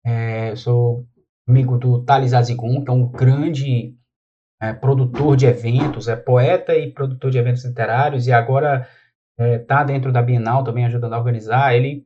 [0.05, 1.07] É, eu sou
[1.47, 3.95] amigo do Thales Azigun, que é um grande
[4.61, 8.87] é, produtor de eventos, é poeta e produtor de eventos literários, e agora
[9.37, 12.05] está é, dentro da Bienal também ajudando a organizar, ele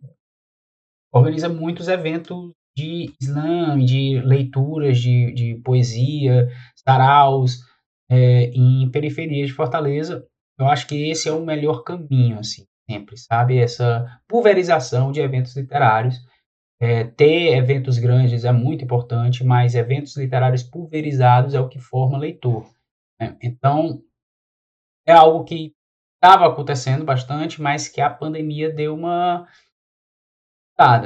[1.12, 7.58] organiza muitos eventos de slam, de leituras de, de poesia, saraus,
[8.08, 10.24] é, em periferias de Fortaleza.
[10.60, 13.58] Eu acho que esse é o melhor caminho, assim, sempre, sabe?
[13.58, 16.16] Essa pulverização de eventos literários.
[16.80, 22.20] É, ter eventos grandes é muito importante, mas eventos literários pulverizados é o que forma
[22.20, 22.70] leitor.
[23.20, 23.36] Né?
[23.42, 24.04] Então,
[25.04, 25.74] é algo que
[26.24, 29.48] estava acontecendo bastante, mas que a pandemia deu uma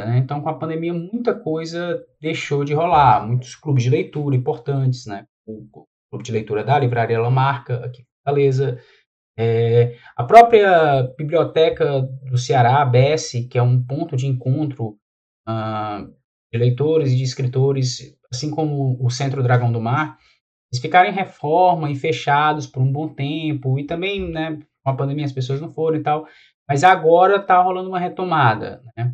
[0.05, 0.17] né?
[0.17, 3.25] Então, com a pandemia, muita coisa deixou de rolar.
[3.25, 5.25] Muitos clubes de leitura importantes, né?
[5.45, 8.79] O clube de leitura da Livraria Lamarca, aqui em Fortaleza.
[9.39, 14.97] É, a própria Biblioteca do Ceará, a BS, que é um ponto de encontro
[15.47, 16.05] uh,
[16.51, 20.17] de leitores e de escritores, assim como o Centro Dragão do Mar,
[20.71, 24.95] eles ficaram em reforma e fechados por um bom tempo, e também, né, com a
[24.95, 26.25] pandemia as pessoas não foram e tal,
[26.67, 29.13] mas agora está rolando uma retomada, né?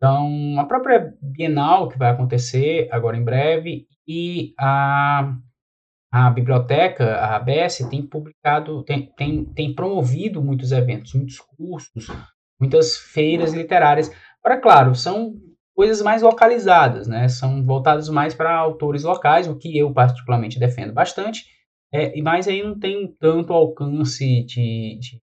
[0.00, 5.36] Então, a própria Bienal, que vai acontecer agora em breve, e a,
[6.10, 12.06] a biblioteca, a ABS, tem publicado, tem, tem, tem promovido muitos eventos, muitos cursos,
[12.58, 14.10] muitas feiras literárias.
[14.42, 15.34] Agora, claro, são
[15.76, 17.28] coisas mais localizadas, né?
[17.28, 21.44] São voltadas mais para autores locais, o que eu particularmente defendo bastante,
[21.92, 25.20] é, mas aí não tem tanto alcance de, de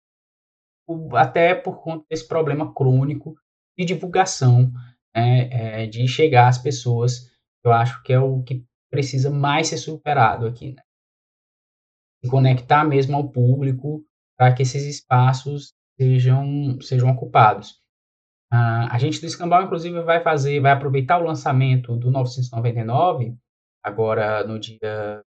[1.14, 3.34] até por conta desse problema crônico
[3.78, 4.72] de divulgação,
[5.14, 7.30] é, de chegar às pessoas,
[7.64, 10.72] eu acho que é o que precisa mais ser superado aqui.
[10.72, 10.82] Né?
[12.30, 14.04] Conectar mesmo ao público
[14.38, 17.80] para que esses espaços sejam, sejam ocupados.
[18.50, 23.34] A gente do Escambau, inclusive, vai fazer, vai aproveitar o lançamento do 999,
[23.82, 25.22] agora no dia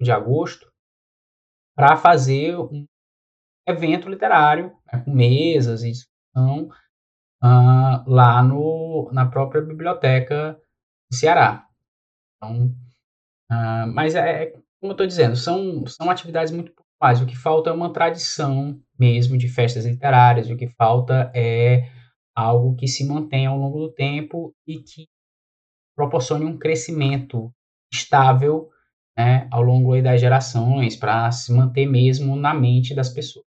[0.00, 0.70] de agosto,
[1.74, 2.86] para fazer um
[3.66, 6.70] evento literário, né, com mesas e discussão,
[7.42, 10.60] uh, lá no, na própria biblioteca
[11.10, 11.66] do Ceará.
[12.36, 12.66] Então,
[13.50, 14.46] uh, mas é, é,
[14.80, 17.20] como eu estou dizendo, são, são atividades muito pontuais.
[17.20, 21.90] O que falta é uma tradição mesmo de festas literárias, o que falta é
[22.34, 25.08] algo que se mantenha ao longo do tempo e que
[25.96, 27.52] proporcione um crescimento
[27.92, 28.68] estável
[29.16, 33.47] né, ao longo das gerações para se manter mesmo na mente das pessoas.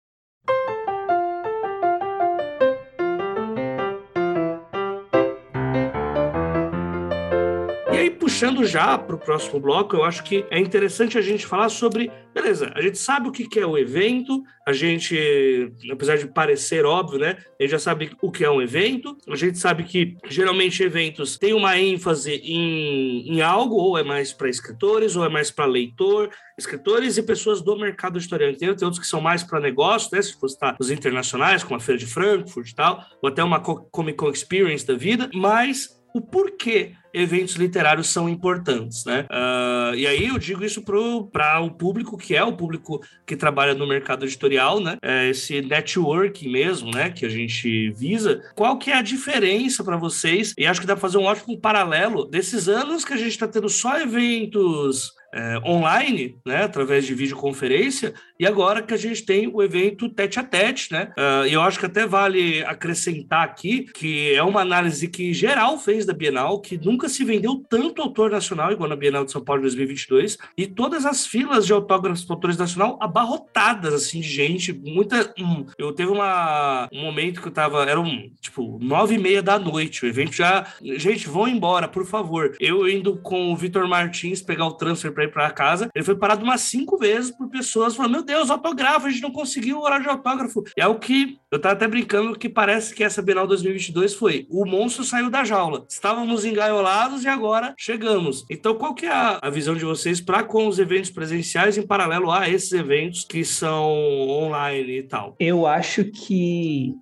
[8.37, 12.13] Puxando já para o próximo bloco, eu acho que é interessante a gente falar sobre.
[12.35, 17.19] Beleza, a gente sabe o que é o evento, a gente, apesar de parecer óbvio,
[17.19, 17.39] né?
[17.59, 21.39] A gente já sabe o que é um evento, a gente sabe que geralmente eventos
[21.39, 25.65] têm uma ênfase em, em algo, ou é mais para escritores, ou é mais para
[25.65, 28.53] leitor, escritores e pessoas do mercado editorial.
[28.53, 30.21] Tem outros que são mais para negócio, né?
[30.21, 33.61] Se fosse estar os internacionais, como a Feira de Frankfurt e tal, ou até uma
[33.61, 39.27] Comic Con Experience da vida, mas o porquê eventos literários são importantes, né?
[39.31, 43.75] Uh, e aí eu digo isso para o público que é o público que trabalha
[43.75, 44.97] no mercado editorial, né?
[45.03, 47.11] É esse network mesmo, né?
[47.11, 48.43] Que a gente visa.
[48.55, 50.55] Qual que é a diferença para vocês?
[50.59, 53.49] E acho que dá para fazer um ótimo paralelo desses anos que a gente está
[53.49, 59.47] tendo só eventos é, online, né, através de videoconferência, e agora que a gente tem
[59.47, 61.13] o evento tete a tete, né?
[61.17, 66.07] Uh, eu acho que até vale acrescentar aqui que é uma análise que geral fez
[66.07, 69.61] da Bienal, que nunca se vendeu tanto autor nacional igual na Bienal de São Paulo
[69.61, 74.73] de 2022, e todas as filas de autógrafos para autores nacional abarrotadas, assim, de gente,
[74.73, 75.35] muita...
[75.39, 79.43] Hum, eu teve uma, um momento que eu tava, era um, tipo, nove e meia
[79.43, 80.67] da noite, o evento já...
[80.83, 82.57] Gente, vão embora, por favor.
[82.59, 86.17] Eu indo com o Vitor Martins pegar o transfer para ir para casa, ele foi
[86.17, 89.83] parado umas cinco vezes por pessoas falando, meu Deus, autógrafo, a gente não conseguiu o
[89.83, 90.65] horário de autógrafo.
[90.77, 94.65] É o que eu tava até brincando que parece que essa Bienal 2022 foi o
[94.65, 95.87] monstro saiu da jaula.
[95.89, 98.45] Estávamos engaiolados e agora chegamos.
[98.51, 101.87] Então, qual que é a, a visão de vocês para com os eventos presenciais em
[101.87, 103.93] paralelo a esses eventos que são
[104.29, 105.37] online e tal?
[105.39, 106.95] Eu acho que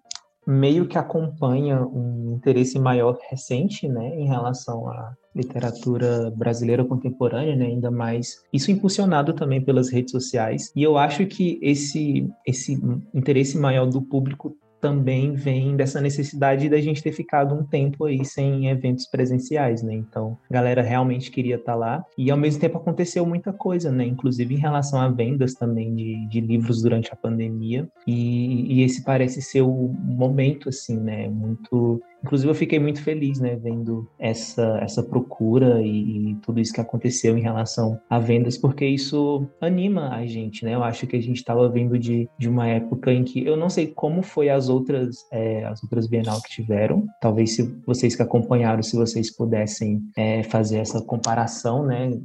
[0.46, 7.66] meio que acompanha um interesse maior recente, né, em relação a literatura brasileira contemporânea, né?
[7.66, 10.70] ainda mais isso impulsionado também pelas redes sociais.
[10.76, 12.80] E eu acho que esse esse
[13.12, 18.22] interesse maior do público também vem dessa necessidade da gente ter ficado um tempo aí
[18.22, 19.94] sem eventos presenciais, né?
[19.94, 22.04] Então, a galera realmente queria estar tá lá.
[22.18, 24.04] E ao mesmo tempo aconteceu muita coisa, né?
[24.04, 27.88] Inclusive em relação a vendas também de, de livros durante a pandemia.
[28.06, 31.28] E, e esse parece ser o momento, assim, né?
[31.28, 36.72] Muito Inclusive, eu fiquei muito feliz, né, vendo essa, essa procura e, e, tudo isso
[36.72, 40.74] que aconteceu em relação a vendas, porque isso anima a gente, né?
[40.74, 43.68] Eu acho que a gente estava vindo de, de uma época em que eu não
[43.68, 47.06] sei como foi as outras é, as outras Bienal que tiveram.
[47.20, 52.18] Talvez se vocês que acompanharam, se vocês pudessem é, fazer essa comparação, né?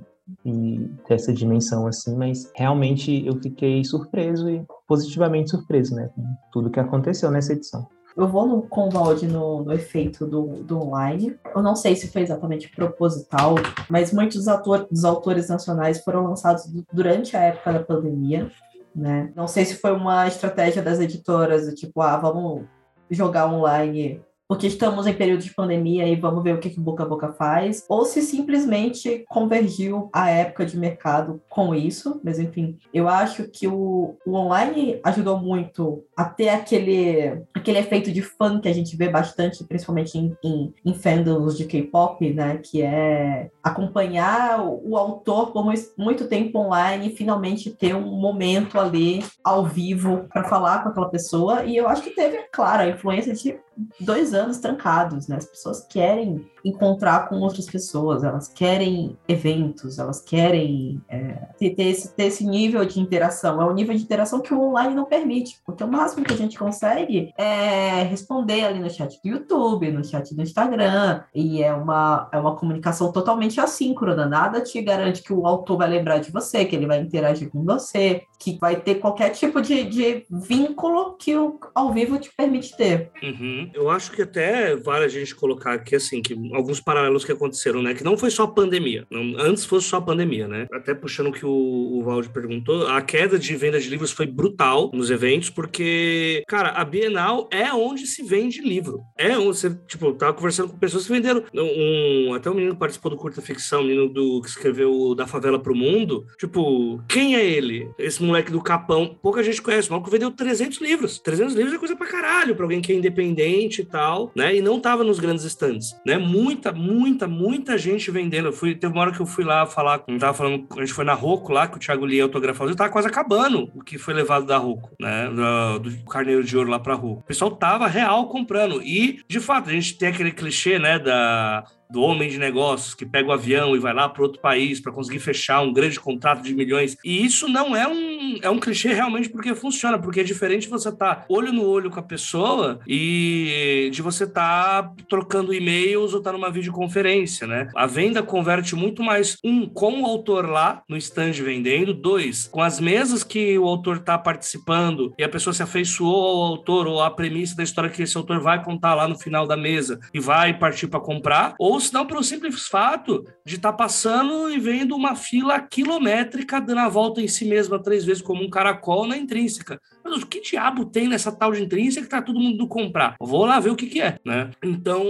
[0.45, 6.23] e ter essa dimensão assim, mas realmente eu fiquei surpreso e positivamente surpreso, né, com
[6.51, 7.87] tudo que aconteceu nessa edição.
[8.19, 11.39] Eu vou no, com o Valde no, no efeito do, do online.
[11.55, 13.55] Eu não sei se foi exatamente proposital,
[13.89, 18.51] mas muitos ator, dos autores nacionais foram lançados durante a época da pandemia.
[18.93, 19.31] Né?
[19.33, 22.65] Não sei se foi uma estratégia das editoras, tipo, ah, vamos
[23.09, 27.03] jogar online porque estamos em período de pandemia e vamos ver o que, que boca
[27.03, 32.75] a boca faz, ou se simplesmente convergiu a época de mercado com isso, mas enfim,
[32.91, 38.59] eu acho que o, o online ajudou muito a ter aquele, aquele efeito de fã
[38.59, 43.51] que a gente vê bastante, principalmente em, em, em fandoms de K-pop, né, que é
[43.61, 45.63] acompanhar o, o autor por
[45.95, 51.09] muito tempo online e finalmente ter um momento ali ao vivo para falar com aquela
[51.09, 53.59] pessoa, e eu acho que teve, claro, a influência de
[53.99, 55.37] dois anos trancados, né?
[55.37, 62.15] As pessoas querem encontrar com outras pessoas, elas querem eventos, elas querem é, ter, esse,
[62.15, 63.61] ter esse nível de interação.
[63.61, 66.37] É um nível de interação que o online não permite, porque o máximo que a
[66.37, 71.73] gente consegue é responder ali no chat do YouTube, no chat do Instagram, e é
[71.73, 76.31] uma, é uma comunicação totalmente assíncrona, nada te garante que o autor vai lembrar de
[76.31, 81.15] você, que ele vai interagir com você, que vai ter qualquer tipo de, de vínculo
[81.17, 83.11] que o ao vivo te permite ter.
[83.21, 83.69] Uhum.
[83.73, 87.81] Eu acho que até vale a gente colocar aqui, assim, que alguns paralelos que aconteceram,
[87.81, 87.93] né?
[87.93, 89.05] Que não foi só a pandemia.
[89.09, 90.67] Não, antes fosse só a pandemia, né?
[90.71, 94.25] Até puxando o que o, o Valde perguntou, a queda de venda de livros foi
[94.25, 99.01] brutal nos eventos, porque, cara, a Bienal é onde se vende livro.
[99.17, 101.43] É onde você, tipo, tava conversando com pessoas que venderam.
[101.53, 105.27] Um, até um menino que participou do Curta Ficção, um menino do, que escreveu Da
[105.27, 106.25] Favela pro Mundo.
[106.37, 107.89] Tipo, quem é ele?
[107.97, 109.17] Esse moleque do Capão.
[109.21, 109.89] Pouca gente conhece.
[109.89, 111.19] O maluco vendeu 300 livros.
[111.19, 114.55] 300 livros é coisa pra caralho, pra alguém que é independente e tal, né?
[114.55, 116.17] E não tava nos grandes stands, né?
[116.39, 118.47] Muita, muita, muita gente vendendo.
[118.47, 120.93] Eu fui, teve uma hora que eu fui lá falar, não tava falando, a gente
[120.93, 123.97] foi na Roco lá, que o Thiago Lia autografou, e tava quase acabando o que
[123.97, 125.29] foi levado da Roco, né?
[125.29, 127.21] Do, do Carneiro de Ouro lá pra Roco.
[127.21, 128.81] O pessoal tava real comprando.
[128.81, 133.05] E, de fato, a gente tem aquele clichê, né, da do homem de negócios que
[133.05, 136.43] pega o avião e vai lá para outro país para conseguir fechar um grande contrato
[136.43, 136.95] de milhões.
[137.03, 140.89] E isso não é um, é um clichê realmente porque funciona, porque é diferente você
[140.89, 146.13] estar tá olho no olho com a pessoa e de você estar tá trocando e-mails
[146.13, 147.69] ou estar tá numa videoconferência, né?
[147.75, 152.61] A venda converte muito mais, um, com o autor lá no stand vendendo, dois, com
[152.61, 157.01] as mesas que o autor está participando e a pessoa se afeiçoou ao autor ou
[157.01, 160.19] à premissa da história que esse autor vai contar lá no final da mesa e
[160.19, 164.59] vai partir para comprar, ou ou senão pelo simples fato de estar tá passando e
[164.59, 169.07] vendo uma fila quilométrica dando a volta em si mesma três vezes como um caracol
[169.07, 169.79] na intrínseca.
[170.03, 173.15] Mas o que diabo tem nessa tal de intrínseca que tá todo mundo comprar?
[173.19, 174.49] Vou lá ver o que que é, né?
[174.63, 175.05] Então,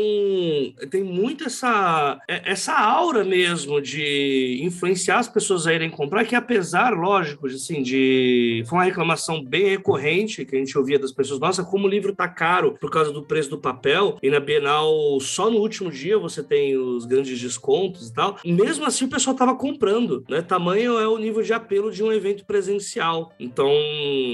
[0.89, 6.36] tem muito essa, é, essa aura mesmo de influenciar as pessoas a irem comprar, que
[6.36, 8.63] apesar, lógico, de, assim, de...
[8.67, 12.13] Foi uma reclamação bem recorrente que a gente ouvia das pessoas, nossa, como o livro
[12.13, 16.17] tá caro por causa do preço do papel, e na Bienal, só no último dia
[16.17, 18.38] você tem os grandes descontos e tal.
[18.45, 20.41] Mesmo assim, o pessoal tava comprando, né?
[20.41, 23.32] Tamanho é o nível de apelo de um evento presencial.
[23.39, 23.69] Então,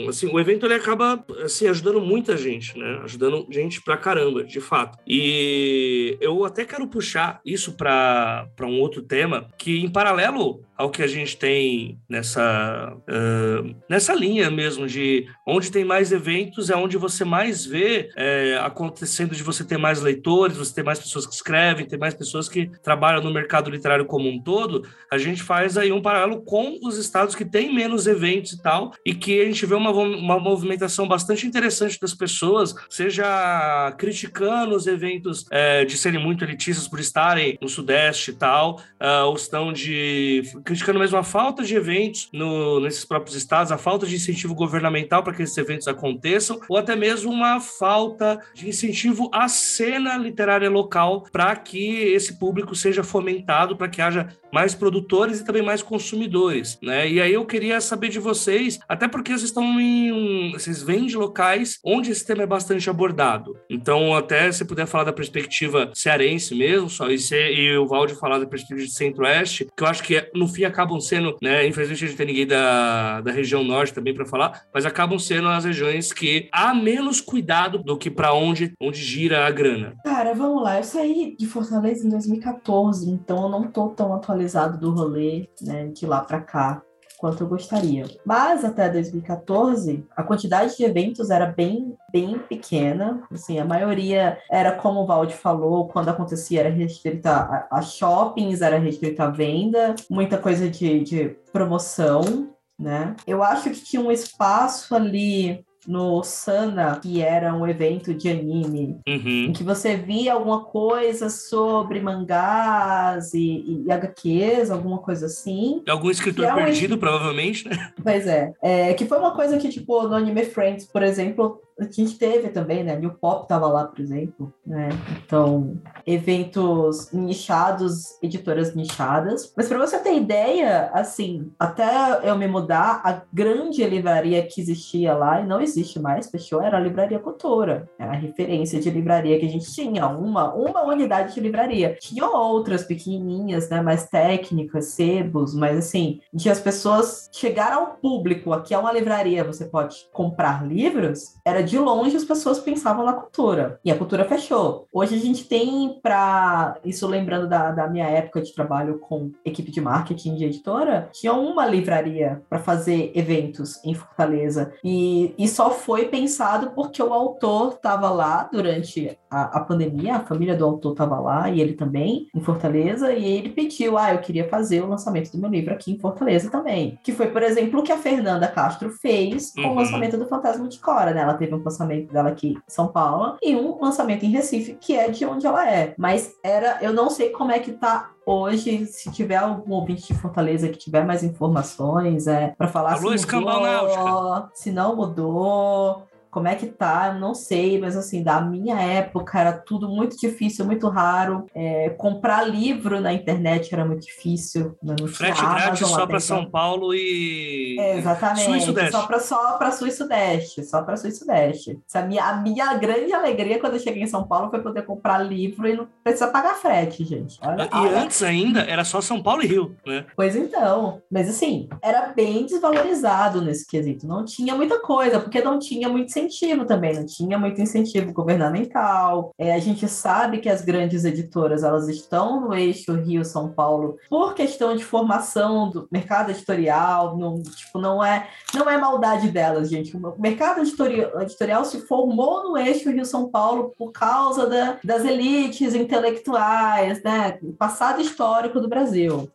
[0.07, 3.01] assim, o evento ele acaba assim ajudando muita gente, né?
[3.03, 4.97] Ajudando gente pra caramba, de fato.
[5.07, 11.01] E eu até quero puxar isso para um outro tema que em paralelo ao que
[11.01, 16.97] a gente tem nessa, uh, nessa linha mesmo de onde tem mais eventos é onde
[16.97, 21.33] você mais vê é, acontecendo de você ter mais leitores, você ter mais pessoas que
[21.33, 25.77] escrevem, ter mais pessoas que trabalham no mercado literário como um todo, a gente faz
[25.77, 29.45] aí um paralelo com os estados que têm menos eventos e tal, e que a
[29.45, 35.97] gente vê uma, uma movimentação bastante interessante das pessoas, seja criticando os eventos é, de
[35.97, 41.17] serem muito elitistas por estarem no Sudeste e tal, uh, ou estão de criticando mesmo
[41.17, 45.43] a falta de eventos no, nesses próprios estados, a falta de incentivo governamental para que
[45.43, 51.55] esses eventos aconteçam, ou até mesmo uma falta de incentivo à cena literária local para
[51.55, 57.09] que esse público seja fomentado, para que haja mais produtores e também mais consumidores, né?
[57.09, 61.17] E aí eu queria saber de vocês até porque vocês estão em vocês vêm de
[61.17, 63.55] locais onde esse tema é bastante abordado.
[63.69, 68.15] Então, até se puder falar da perspectiva cearense mesmo, só e, ser, e o Valde
[68.15, 72.03] falar da perspectiva de centro-oeste, que eu acho que no fim acabam sendo, né, infelizmente
[72.03, 75.65] a gente tem ninguém da, da região norte também para falar, mas acabam sendo as
[75.65, 79.95] regiões que há menos cuidado do que para onde, onde gira a grana.
[80.03, 80.77] Cara, vamos lá.
[80.77, 85.87] Eu saí de Fortaleza em 2014, então eu não tô tão atualizado do rolê, né,
[85.87, 86.81] de lá para cá
[87.17, 88.05] quanto eu gostaria.
[88.25, 93.23] Mas até 2014, a quantidade de eventos era bem, bem pequena.
[93.31, 98.61] Assim, a maioria era como o Valde falou, quando acontecia era restrita a, a shoppings,
[98.61, 103.15] era restrita a venda, muita coisa de, de promoção, né?
[103.25, 108.97] Eu acho que tinha um espaço ali no Sana, que era um evento de anime,
[109.07, 109.45] uhum.
[109.45, 115.83] em que você via alguma coisa sobre mangás e, e HQs, alguma coisa assim.
[115.87, 116.55] Algum escritor é um...
[116.55, 117.91] perdido, provavelmente, né?
[118.01, 118.53] Pois é.
[118.61, 118.93] é.
[118.93, 122.83] Que foi uma coisa que, tipo, no Anime Friends, por exemplo, a gente teve também,
[122.83, 122.97] né?
[122.97, 124.89] New Pop tava lá, por exemplo, né?
[125.25, 129.53] Então, eventos nichados, editoras nichadas.
[129.57, 135.13] Mas para você ter ideia, assim, até eu me mudar, a grande livraria que existia
[135.13, 137.89] lá, e não existe mais, fechou, era a Livraria Cultura.
[137.99, 141.97] Era a referência de livraria que a gente tinha, uma, uma unidade de livraria.
[141.99, 143.81] Tinha outras pequenininhas, né?
[143.81, 149.43] Mais técnicas, sebos, mas assim, de as pessoas chegar ao público, aqui é uma livraria,
[149.43, 153.79] você pode comprar livros, era de longe as pessoas pensavam na cultura.
[153.83, 154.87] E a cultura fechou.
[154.91, 159.71] Hoje a gente tem para isso lembrando da, da minha época de trabalho com equipe
[159.71, 164.73] de marketing de editora, tinha uma livraria para fazer eventos em Fortaleza.
[164.83, 170.25] E, e só foi pensado porque o autor estava lá durante a, a, pandemia, a
[170.25, 174.19] família do autor estava lá e ele também em Fortaleza, e ele pediu: ah, eu
[174.19, 176.97] queria fazer o lançamento do meu livro aqui em Fortaleza também.
[177.03, 179.71] Que foi, por exemplo, o que a Fernanda Castro fez com uhum.
[179.71, 181.21] o lançamento do Fantasma de Cora, né?
[181.21, 184.95] Ela teve um lançamento dela aqui em São Paulo e um lançamento em Recife, que
[184.95, 185.93] é de onde ela é.
[185.97, 190.19] Mas era, eu não sei como é que tá hoje, se tiver algum ouvinte de
[190.19, 196.03] Fortaleza que tiver mais informações, é para falar Alô, se mudou, se não mudou,
[196.35, 197.13] como é que tá?
[197.13, 201.45] Eu não sei, mas assim, da minha época era tudo muito difícil, muito raro.
[201.55, 204.75] É, comprar livro na internet era muito difícil.
[204.83, 204.97] Né?
[204.99, 207.77] Não Frete grátis só para São Paulo e.
[207.79, 208.43] É, exatamente.
[208.43, 208.91] Sul e Sudeste.
[208.91, 210.65] Só para só Sul e Sudeste.
[210.65, 211.79] Só para Sul e Sudeste.
[211.93, 215.19] A minha, a minha grande alegria quando eu cheguei em São Paulo foi poder comprar
[215.19, 217.39] livro e não precisar pagar frete, gente.
[217.41, 218.01] Olha, e olha.
[218.01, 220.05] antes ainda era só São Paulo e Rio, né?
[220.17, 221.01] Pois então.
[221.09, 224.05] Mas assim, era bem desvalorizado nesse quesito.
[224.05, 228.11] Não tinha muita coisa, porque não tinha muito sentido incentivo também, não tinha muito incentivo
[228.11, 229.31] governamental.
[229.37, 234.33] É, a gente sabe que as grandes editoras elas estão no eixo Rio-São Paulo por
[234.33, 239.95] questão de formação do mercado editorial, não, tipo, não é não é maldade delas, gente.
[239.95, 245.75] O mercado editorial, editorial se formou no eixo Rio-São Paulo por causa da, das elites
[245.75, 247.39] intelectuais, né?
[247.57, 249.29] Passado histórico do Brasil.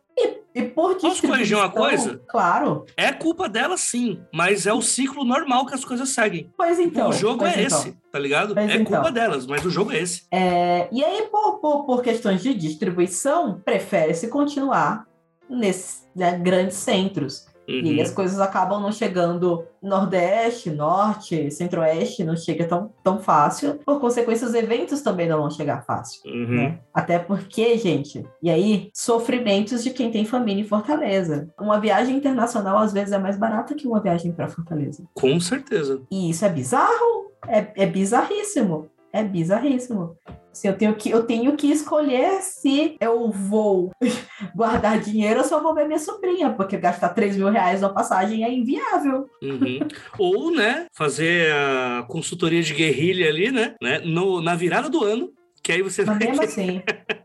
[0.53, 2.21] E por Posso corrigir uma coisa?
[2.27, 2.85] Claro.
[2.97, 6.51] É culpa dela, sim, mas é o ciclo normal que as coisas seguem.
[6.57, 7.09] Pois então.
[7.09, 7.63] O jogo é então.
[7.63, 8.53] esse, tá ligado?
[8.53, 8.85] Pois é então.
[8.85, 10.23] culpa delas, mas o jogo é esse.
[10.29, 15.07] É, e aí, por, por, por questões de distribuição, prefere-se continuar
[15.49, 17.47] nesses né, grandes centros.
[17.71, 17.93] Uhum.
[17.93, 23.79] E as coisas acabam não chegando Nordeste, Norte, Centro-Oeste, não chega tão, tão fácil.
[23.85, 26.21] Por consequência, os eventos também não vão chegar fácil.
[26.25, 26.55] Uhum.
[26.55, 26.79] Né?
[26.93, 31.49] Até porque, gente, e aí, sofrimentos de quem tem família em Fortaleza.
[31.59, 35.03] Uma viagem internacional, às vezes, é mais barata que uma viagem para Fortaleza.
[35.13, 36.01] Com certeza.
[36.11, 37.31] E isso é bizarro.
[37.47, 38.90] É, é bizarríssimo.
[39.13, 40.17] É bizarríssimo.
[40.51, 43.91] Assim, eu, tenho que, eu tenho que escolher se eu vou
[44.53, 47.89] guardar dinheiro ou se eu vou ver minha sobrinha, porque gastar 3 mil reais na
[47.89, 49.29] passagem é inviável.
[49.41, 49.79] Uhum.
[50.19, 55.31] ou, né, fazer a consultoria de guerrilha ali, né, né no, na virada do ano,
[55.63, 56.81] que aí você mas mesmo assim,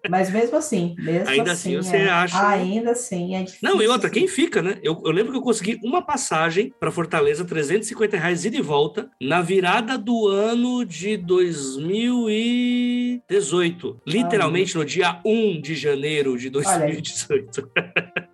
[0.08, 2.48] mas mesmo assim, mesmo ainda assim, assim você é, acha.
[2.48, 3.68] Ainda assim é difícil.
[3.68, 4.78] Não, e outra, quem fica, né?
[4.82, 9.08] Eu, eu lembro que eu consegui uma passagem para Fortaleza, 350 reais ida e volta,
[9.20, 14.02] na virada do ano de 2018.
[14.06, 17.70] Literalmente no dia 1 de janeiro de 2018.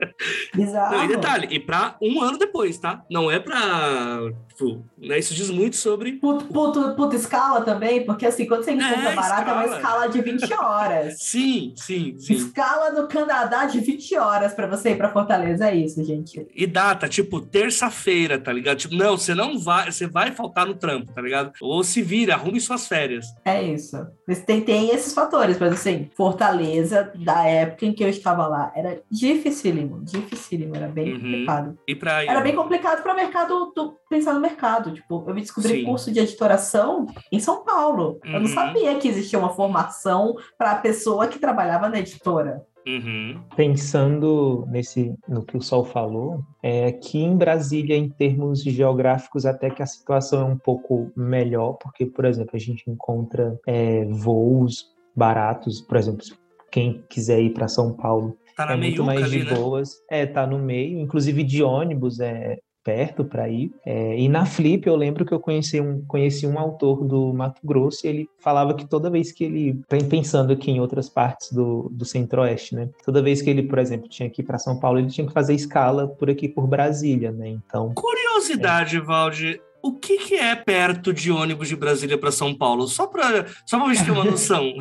[0.54, 1.04] Bizarro.
[1.04, 3.04] E detalhe, e para um ano depois, tá?
[3.10, 4.32] Não é para
[4.62, 6.12] Tipo, né, isso diz muito sobre.
[6.12, 9.76] Puta, puta, puta escala também, porque assim, quando você encontra É, barato, é uma escala.
[9.80, 11.16] escala de 20 horas.
[11.32, 12.34] Sim, sim, sim.
[12.34, 15.68] Escala no Canadá de 20 horas pra você ir pra Fortaleza.
[15.68, 16.46] É isso, gente.
[16.54, 18.78] E data, tipo, terça-feira, tá ligado?
[18.78, 21.52] Tipo, não, você não vai, você vai faltar no trampo, tá ligado?
[21.60, 23.26] Ou se vira, arrume suas férias.
[23.44, 23.96] É isso.
[24.26, 28.72] Mas tem, tem esses fatores, mas assim, Fortaleza, da época em que eu estava lá,
[28.76, 31.20] era dificílimo, dificílimo, era bem Uhum.
[31.20, 31.78] complicado.
[31.86, 34.92] E pra Era bem complicado para mercado, do- pensar no mercado.
[34.92, 35.84] Tipo, eu descobri Sim.
[35.84, 38.18] curso de editoração em São Paulo.
[38.24, 38.46] Eu não Uhum.
[38.48, 42.62] sabia que existia uma formação para a pessoa que trabalhava na editora.
[42.84, 43.40] Uhum.
[43.54, 49.70] Pensando nesse, no que o Sol falou, é que em Brasília, em termos geográficos, até
[49.70, 54.86] que a situação é um pouco melhor, porque, por exemplo, a gente encontra é, voos
[55.14, 56.24] baratos, por exemplo,
[56.70, 59.54] quem quiser ir para São Paulo Tá na é muito mais ali, de né?
[59.54, 60.02] boas.
[60.10, 63.72] É, tá no meio, inclusive de ônibus é perto para ir.
[63.84, 67.60] É, e na Flip eu lembro que eu conheci um, conheci um autor do Mato
[67.64, 71.88] Grosso e ele falava que toda vez que ele, pensando aqui em outras partes do,
[71.92, 72.88] do Centro-Oeste, né?
[73.04, 75.32] Toda vez que ele, por exemplo, tinha que ir para São Paulo, ele tinha que
[75.32, 77.48] fazer escala por aqui por Brasília, né?
[77.48, 79.60] Então, Curiosidade, Valde.
[79.82, 82.86] O que, que é perto de ônibus de Brasília para São Paulo?
[82.86, 84.72] Só para só pra gente ter uma noção.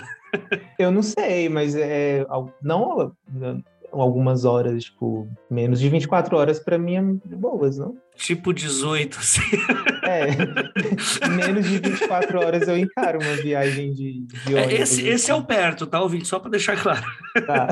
[0.80, 2.26] Eu não sei, mas é
[2.62, 3.14] não
[3.92, 7.96] algumas horas, tipo, menos de 24 horas para mim é de boas, não?
[8.22, 9.42] tipo 18, assim.
[10.04, 10.28] É,
[11.28, 14.80] menos de 24 horas eu encaro uma viagem de, de É, ônibus.
[14.80, 16.26] Esse, esse é o perto, tá, ouvindo?
[16.26, 17.06] Só para deixar claro.
[17.46, 17.68] Tá.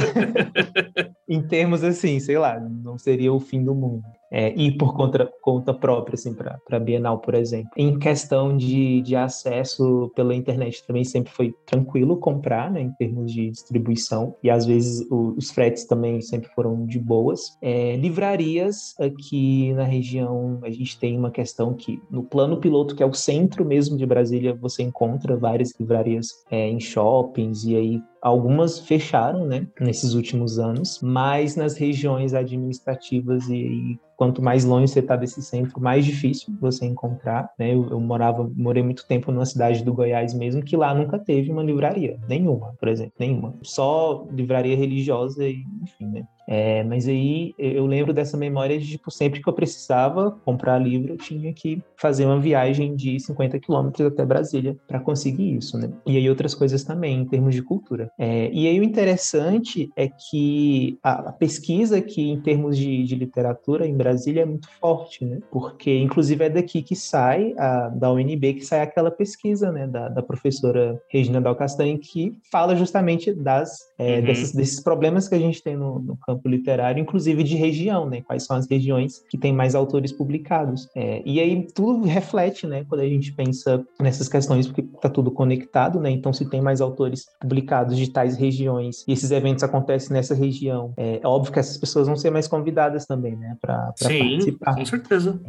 [1.29, 4.03] em termos assim, sei lá, não seria o fim do mundo.
[4.31, 7.69] É, ir por conta, conta própria, assim, para a Bienal, por exemplo.
[7.75, 13.31] Em questão de, de acesso pela internet, também sempre foi tranquilo comprar, né, em termos
[13.31, 17.57] de distribuição, e às vezes o- os fretes também sempre foram de boas.
[17.61, 23.03] É, livrarias aqui na região, a gente tem uma questão que no plano piloto, que
[23.03, 28.01] é o centro mesmo de Brasília, você encontra várias livrarias é, em shoppings, e aí
[28.21, 34.91] Algumas fecharam, né, nesses últimos anos, mas nas regiões administrativas e, e quanto mais longe
[34.91, 37.73] você está desse centro, mais difícil você encontrar, né?
[37.73, 41.49] Eu, eu morava, morei muito tempo numa cidade do Goiás mesmo, que lá nunca teve
[41.49, 43.55] uma livraria, nenhuma, por exemplo, nenhuma.
[43.63, 46.27] Só livraria religiosa e, enfim, né?
[46.51, 51.13] É, mas aí eu lembro dessa memória de, tipo, sempre que eu precisava comprar livro,
[51.13, 55.91] eu tinha que fazer uma viagem de 50 quilômetros até Brasília para conseguir isso, né?
[56.07, 58.09] E aí outras coisas também, em termos de cultura.
[58.17, 63.13] É, e aí o interessante é que a, a pesquisa aqui em termos de, de
[63.13, 65.39] literatura em Brasília é muito forte, né?
[65.51, 69.85] Porque, inclusive, é daqui que sai, a, da UNB, que sai aquela pesquisa, né?
[69.85, 74.25] Da, da professora Regina Dal Castanho, que fala justamente das, é, Uhum.
[74.25, 78.21] desses, desses problemas que a gente tem no, no campo literário, inclusive de região, né?
[78.21, 80.87] Quais são as regiões que têm mais autores publicados.
[80.95, 82.85] É, e aí tudo reflete, né?
[82.87, 86.09] Quando a gente pensa nessas questões, porque está tudo conectado, né?
[86.09, 90.93] Então, se tem mais autores publicados de tais regiões e esses eventos acontecem nessa região,
[90.97, 93.57] é óbvio que essas pessoas vão ser mais convidadas também, né?
[93.59, 94.75] Para Sim, participar.
[94.75, 95.41] com certeza.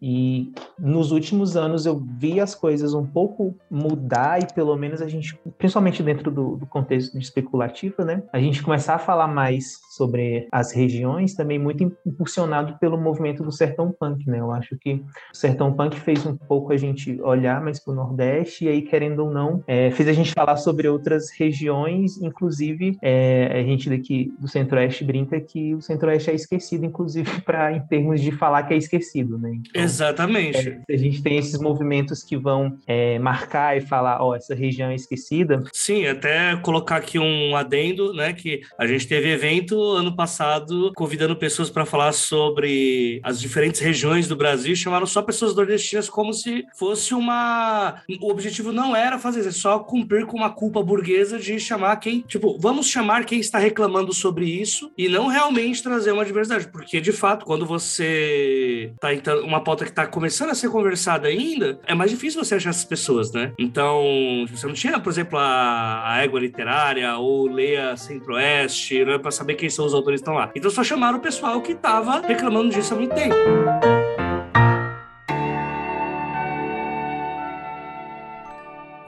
[0.00, 5.08] E nos últimos anos eu vi as coisas um pouco mudar e pelo menos a
[5.08, 8.22] gente, principalmente dentro do, do contexto de especulativa, né?
[8.32, 13.52] A gente começar a falar mais sobre as regiões também muito impulsionado pelo movimento do
[13.52, 14.40] sertão punk, né?
[14.40, 17.96] Eu acho que o sertão punk fez um pouco a gente olhar mais para o
[17.96, 22.96] Nordeste e aí querendo ou não é, fez a gente falar sobre outras regiões, inclusive
[23.02, 27.80] é, a gente daqui do Centro-Oeste brinca que o Centro-Oeste é esquecido, inclusive para em
[27.80, 29.50] termos de falar que é esquecido, né?
[29.54, 30.69] Então, Exatamente.
[30.88, 34.94] A gente tem esses movimentos que vão é, marcar e falar, ó, essa região é
[34.94, 35.62] esquecida.
[35.72, 38.32] Sim, até colocar aqui um adendo, né?
[38.32, 44.28] Que a gente teve evento ano passado convidando pessoas para falar sobre as diferentes regiões
[44.28, 48.02] do Brasil, chamaram só pessoas nordestinas como se fosse uma.
[48.20, 51.96] O objetivo não era fazer isso, é só cumprir com uma culpa burguesa de chamar
[51.96, 52.20] quem.
[52.20, 57.00] Tipo, vamos chamar quem está reclamando sobre isso e não realmente trazer uma diversidade, porque
[57.00, 61.80] de fato, quando você tá entrando, uma pauta que está começando a ser conversada ainda,
[61.86, 63.52] é mais difícil você achar essas pessoas, né?
[63.58, 64.02] Então,
[64.48, 69.54] você não tinha, por exemplo, a, a égua literária ou Leia Centro-Oeste, né, para saber
[69.54, 70.50] quem são os autores que estão lá.
[70.54, 73.34] Então, só chamaram o pessoal que estava reclamando disso há muito tempo.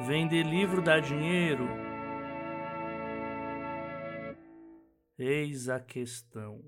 [0.01, 1.69] Vender livro dá dinheiro?
[5.19, 6.61] Eis a questão.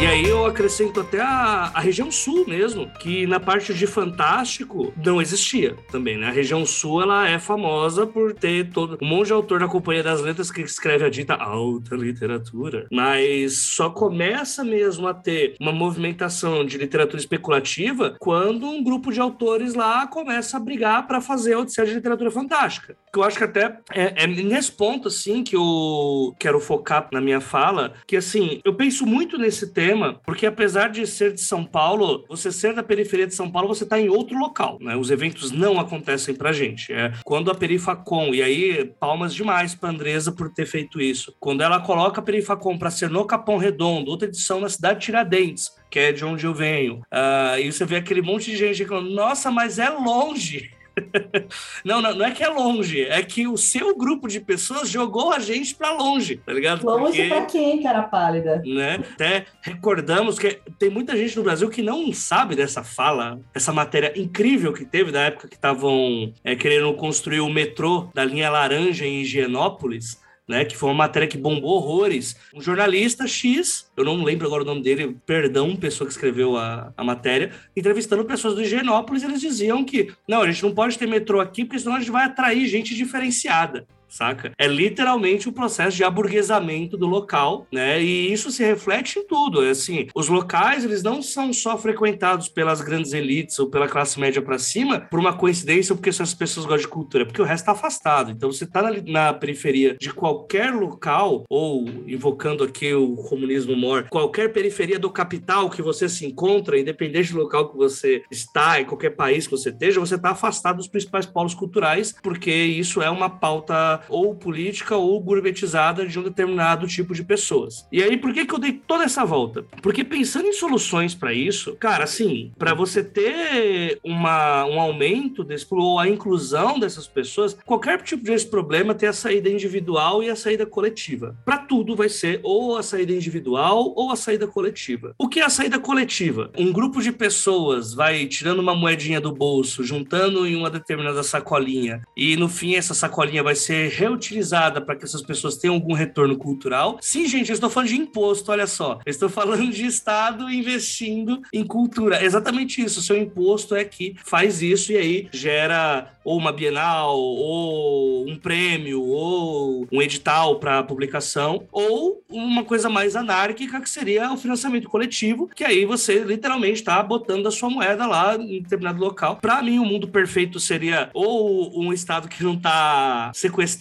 [0.00, 4.94] E aí eu acrescento até a, a região sul mesmo, que na parte de fantástico
[4.96, 6.28] não existia também, né?
[6.28, 10.02] A região sul ela é famosa por ter todo um monte de autor da Companhia
[10.02, 15.70] das Letras que escreve a dita alta literatura, mas só começa mesmo a ter uma
[15.70, 21.52] movimentação de literatura especulativa quando um grupo de autores lá começa a brigar para fazer
[21.52, 22.96] a Odisseia de Literatura Fantástica.
[23.12, 27.20] Que eu acho que até é, é nesse ponto assim que eu quero focar na
[27.20, 31.40] minha fala, que assim, eu penso muito nesse tema tema, porque apesar de ser de
[31.40, 34.96] São Paulo, você ser da periferia de São Paulo, você está em outro local, né?
[34.96, 36.92] Os eventos não acontecem pra gente.
[36.92, 41.34] É quando a Perifacom, e aí palmas demais pra Andresa por ter feito isso.
[41.40, 45.06] Quando ela coloca a Perifacom para ser no Capão Redondo, outra edição na cidade de
[45.06, 48.84] Tiradentes, que é de onde eu venho, uh, e você vê aquele monte de gente
[48.84, 50.70] falando, nossa, mas é longe.
[51.84, 55.32] não, não, não é que é longe, é que o seu grupo de pessoas jogou
[55.32, 56.84] a gente para longe, tá ligado?
[56.84, 58.62] Longe pra quem, cara pálida?
[58.64, 59.00] Né?
[59.12, 64.12] Até recordamos que tem muita gente no Brasil que não sabe dessa fala, essa matéria
[64.16, 69.04] incrível que teve da época que estavam é, querendo construir o metrô da linha laranja
[69.06, 70.20] em Higienópolis
[70.50, 70.64] né?
[70.64, 72.36] Que foi uma matéria que bombou horrores.
[72.52, 76.92] Um jornalista X, eu não lembro agora o nome dele, perdão, pessoa que escreveu a,
[76.96, 81.06] a matéria, entrevistando pessoas do Higienópolis, eles diziam que não, a gente não pode ter
[81.06, 84.52] metrô aqui, porque senão a gente vai atrair gente diferenciada saca?
[84.58, 88.02] É literalmente o processo de aburguesamento do local, né?
[88.02, 89.64] E isso se reflete em tudo.
[89.64, 94.18] É assim, os locais, eles não são só frequentados pelas grandes elites ou pela classe
[94.18, 97.44] média para cima por uma coincidência ou porque essas pessoas gostam de cultura, porque o
[97.44, 98.30] resto tá afastado.
[98.30, 104.06] Então, você tá na, na periferia de qualquer local, ou invocando aqui o comunismo mor,
[104.10, 108.84] qualquer periferia do capital que você se encontra, independente do local que você está, em
[108.84, 113.10] qualquer país que você esteja, você tá afastado dos principais polos culturais, porque isso é
[113.10, 117.86] uma pauta ou política ou gourmetizada de um determinado tipo de pessoas.
[117.92, 119.64] E aí, por que, que eu dei toda essa volta?
[119.82, 125.66] Porque pensando em soluções para isso, cara, assim, para você ter uma, um aumento desse,
[125.70, 130.36] ou a inclusão dessas pessoas, qualquer tipo de problema tem a saída individual e a
[130.36, 131.36] saída coletiva.
[131.44, 135.14] Para tudo vai ser ou a saída individual ou a saída coletiva.
[135.18, 136.50] O que é a saída coletiva?
[136.56, 142.02] Um grupo de pessoas vai tirando uma moedinha do bolso, juntando em uma determinada sacolinha,
[142.16, 146.36] e no fim essa sacolinha vai ser reutilizada para que essas pessoas tenham algum retorno
[146.36, 146.98] cultural.
[147.00, 148.98] Sim, gente, eu estou falando de imposto, olha só.
[149.04, 152.16] Eu estou falando de Estado investindo em cultura.
[152.16, 153.00] É exatamente isso.
[153.00, 158.36] O seu imposto é que faz isso e aí gera ou uma bienal, ou um
[158.36, 164.88] prêmio, ou um edital para publicação, ou uma coisa mais anárquica que seria o financiamento
[164.88, 169.36] coletivo, que aí você literalmente está botando a sua moeda lá em determinado local.
[169.36, 173.79] Para mim, o mundo perfeito seria ou um estado que não está sequestrado,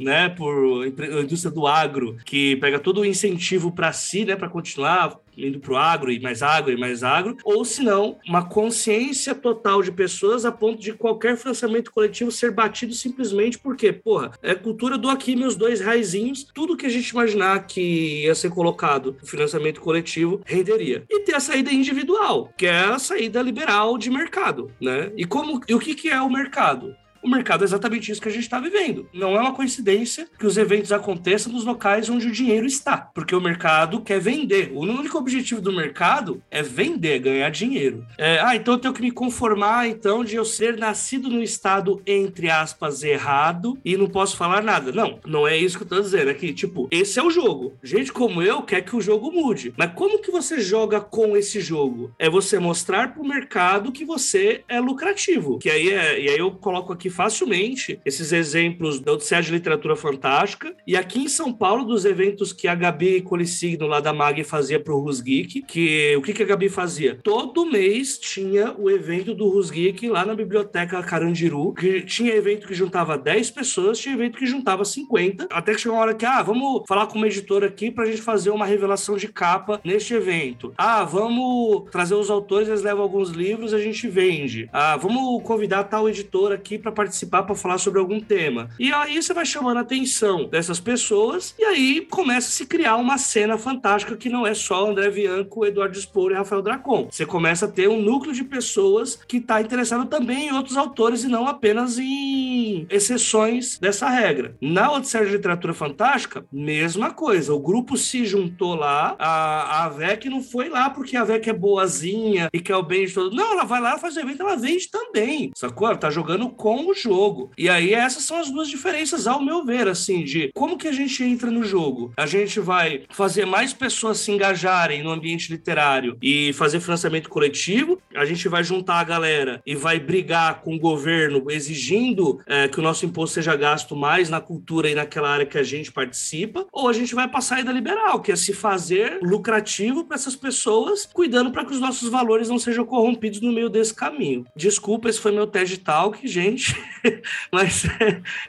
[0.00, 4.48] né, por a indústria do agro, que pega todo o incentivo para si, né, para
[4.48, 8.44] continuar indo para o agro e mais agro e mais agro, ou se não, uma
[8.44, 14.32] consciência total de pessoas a ponto de qualquer financiamento coletivo ser batido simplesmente porque, porra,
[14.42, 18.50] é cultura do aqui meus dois raizinhos, tudo que a gente imaginar que ia ser
[18.50, 21.04] colocado no financiamento coletivo renderia.
[21.08, 25.12] E ter a saída individual, que é a saída liberal de mercado, né?
[25.16, 26.94] E como e o que, que é o mercado?
[27.28, 29.06] O mercado é exatamente isso que a gente está vivendo.
[29.12, 33.34] Não é uma coincidência que os eventos aconteçam nos locais onde o dinheiro está, porque
[33.34, 34.70] o mercado quer vender.
[34.72, 38.04] O único objetivo do mercado é vender, ganhar dinheiro.
[38.16, 42.00] É, ah, então eu tenho que me conformar então de eu ser nascido no estado
[42.06, 44.90] entre aspas errado e não posso falar nada.
[44.90, 46.30] Não, não é isso que eu tô dizendo.
[46.30, 47.74] É que tipo, esse é o jogo.
[47.82, 49.74] Gente como eu quer que o jogo mude.
[49.76, 52.10] Mas como que você joga com esse jogo?
[52.18, 55.58] É você mostrar para o mercado que você é lucrativo.
[55.58, 59.96] Que aí é, e aí eu coloco aqui facilmente esses exemplos da Odisseia de Literatura
[59.96, 64.44] Fantástica e aqui em São Paulo dos eventos que a Gabi Colissigno lá da Mag
[64.44, 67.18] fazia para o Rusgeek, que o que, que a Gabi fazia?
[67.20, 72.74] Todo mês tinha o evento do Rusgeek lá na Biblioteca Carandiru, que tinha evento que
[72.74, 76.40] juntava 10 pessoas, tinha evento que juntava 50, até que chegou uma hora que, ah,
[76.40, 80.14] vamos falar com uma editora aqui para a gente fazer uma revelação de capa neste
[80.14, 80.72] evento.
[80.78, 84.68] Ah, vamos trazer os autores, eles levam alguns livros, a gente vende.
[84.72, 88.70] Ah, vamos convidar tal editor aqui para participar para falar sobre algum tema.
[88.76, 92.96] E aí você vai chamando a atenção dessas pessoas e aí começa a se criar
[92.96, 97.06] uma cena fantástica que não é só André Bianco, Eduardo Spor e Rafael Dracon.
[97.08, 101.22] Você começa a ter um núcleo de pessoas que está interessado também em outros autores
[101.22, 104.56] e não apenas em exceções dessa regra.
[104.60, 107.54] Na Odisseia de Literatura Fantástica, mesma coisa.
[107.54, 111.52] O grupo se juntou lá, a, a AVEC não foi lá porque a AVEC é
[111.52, 113.36] boazinha e quer o bem de todo.
[113.36, 115.52] Não, ela vai lá, faz o evento, ela vende também.
[115.54, 115.86] Sacou?
[115.86, 117.50] Ela tá jogando com no jogo.
[117.56, 120.92] E aí essas são as duas diferenças, ao meu ver, assim, de como que a
[120.92, 122.12] gente entra no jogo.
[122.16, 128.00] A gente vai fazer mais pessoas se engajarem no ambiente literário e fazer financiamento coletivo,
[128.14, 132.80] a gente vai juntar a galera e vai brigar com o governo exigindo é, que
[132.80, 136.66] o nosso imposto seja gasto mais na cultura e naquela área que a gente participa,
[136.72, 140.34] ou a gente vai passar a ida liberal, que é se fazer lucrativo para essas
[140.34, 144.46] pessoas, cuidando para que os nossos valores não sejam corrompidos no meio desse caminho.
[144.56, 146.77] Desculpa, esse foi meu TED Talk, gente,
[147.52, 147.84] mas...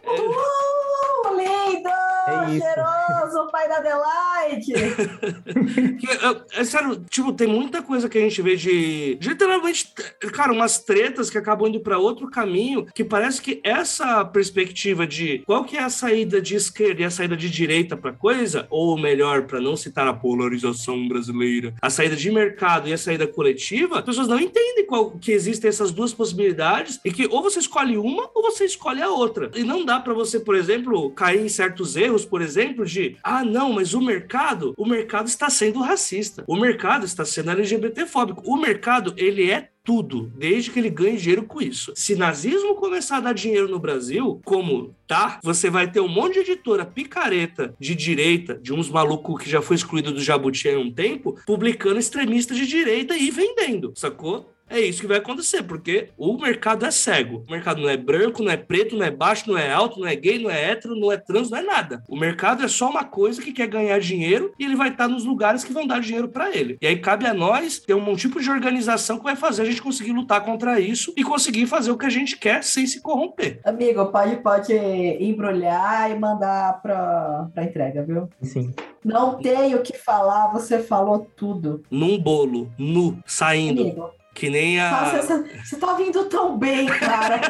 [0.03, 2.08] É, uh, lindo!
[2.29, 4.73] É cheiroso, pai da Adelaide!
[6.53, 9.93] é, é, sério, tipo, tem muita coisa que a gente vê de, de literalmente,
[10.33, 15.39] cara, umas tretas que acabam indo para outro caminho, que parece que essa perspectiva de
[15.45, 18.97] qual que é a saída de esquerda e a saída de direita para coisa, ou
[18.97, 23.99] melhor, para não citar a polarização brasileira, a saída de mercado e a saída coletiva,
[23.99, 27.97] as pessoas não entendem qual, que existem essas duas possibilidades e que ou você escolhe
[27.97, 29.51] uma ou você escolhe a outra.
[29.55, 33.43] E não dá para você, por exemplo, cair em certos erros, por exemplo, de ah,
[33.43, 38.57] não, mas o mercado, o mercado está sendo racista, o mercado está sendo LGBTfóbico, o
[38.57, 41.91] mercado, ele é tudo, desde que ele ganhe dinheiro com isso.
[41.95, 46.35] Se nazismo começar a dar dinheiro no Brasil, como tá, você vai ter um monte
[46.35, 50.77] de editora picareta de direita, de uns malucos que já foi excluído do Jabuti há
[50.77, 54.53] um tempo, publicando extremistas de direita e vendendo, sacou?
[54.69, 57.43] É isso que vai acontecer, porque o mercado é cego.
[57.47, 60.07] O mercado não é branco, não é preto, não é baixo, não é alto, não
[60.07, 62.03] é gay, não é hétero, não é trans, não é nada.
[62.07, 65.25] O mercado é só uma coisa que quer ganhar dinheiro e ele vai estar nos
[65.25, 66.77] lugares que vão dar dinheiro para ele.
[66.81, 69.81] E aí cabe a nós ter um tipo de organização que vai fazer a gente
[69.81, 73.59] conseguir lutar contra isso e conseguir fazer o que a gente quer sem se corromper.
[73.65, 78.29] Amigo, pode, pode embrulhar e mandar para entrega, viu?
[78.41, 78.73] Sim.
[79.03, 81.83] Não tenho o que falar, você falou tudo.
[81.89, 83.81] Num bolo, nu, saindo.
[83.81, 84.89] Amigo, que nem a.
[84.89, 87.41] Nossa, você tá vindo tão bem, cara.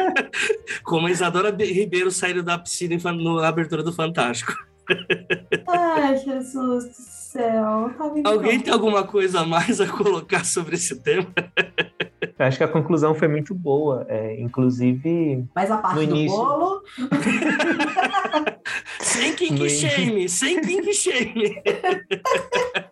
[0.84, 4.52] Como a Isadora Ribeiro saindo da piscina na abertura do Fantástico.
[5.66, 7.90] Ai, Jesus do céu.
[7.96, 11.26] Tá Alguém tem alguma coisa a mais a colocar sobre esse tema?
[12.38, 14.04] Eu acho que a conclusão foi muito boa.
[14.06, 15.46] É, inclusive.
[15.54, 16.36] Mas a parte do início...
[16.36, 16.82] bolo.
[19.00, 21.62] sem kink shame, sem kink shame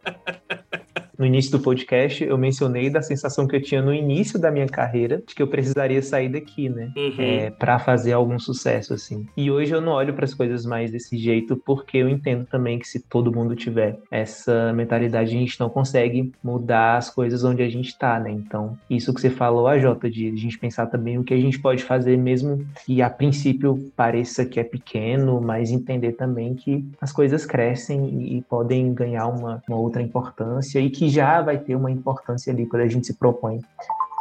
[1.19, 4.66] no início do podcast, eu mencionei da sensação que eu tinha no início da minha
[4.66, 6.93] carreira de que eu precisaria sair daqui, né?
[6.97, 7.14] Uhum.
[7.19, 9.27] É, para fazer algum sucesso, assim.
[9.37, 12.79] E hoje eu não olho para as coisas mais desse jeito, porque eu entendo também
[12.79, 17.62] que se todo mundo tiver essa mentalidade, a gente não consegue mudar as coisas onde
[17.62, 18.31] a gente tá, né?
[18.31, 21.41] Então, isso que você falou, a Jota, de a gente pensar também o que a
[21.41, 26.85] gente pode fazer, mesmo que a princípio pareça que é pequeno, mas entender também que
[27.01, 31.59] as coisas crescem e, e podem ganhar uma, uma outra importância e que já vai
[31.59, 33.61] ter uma importância ali quando a gente se propõe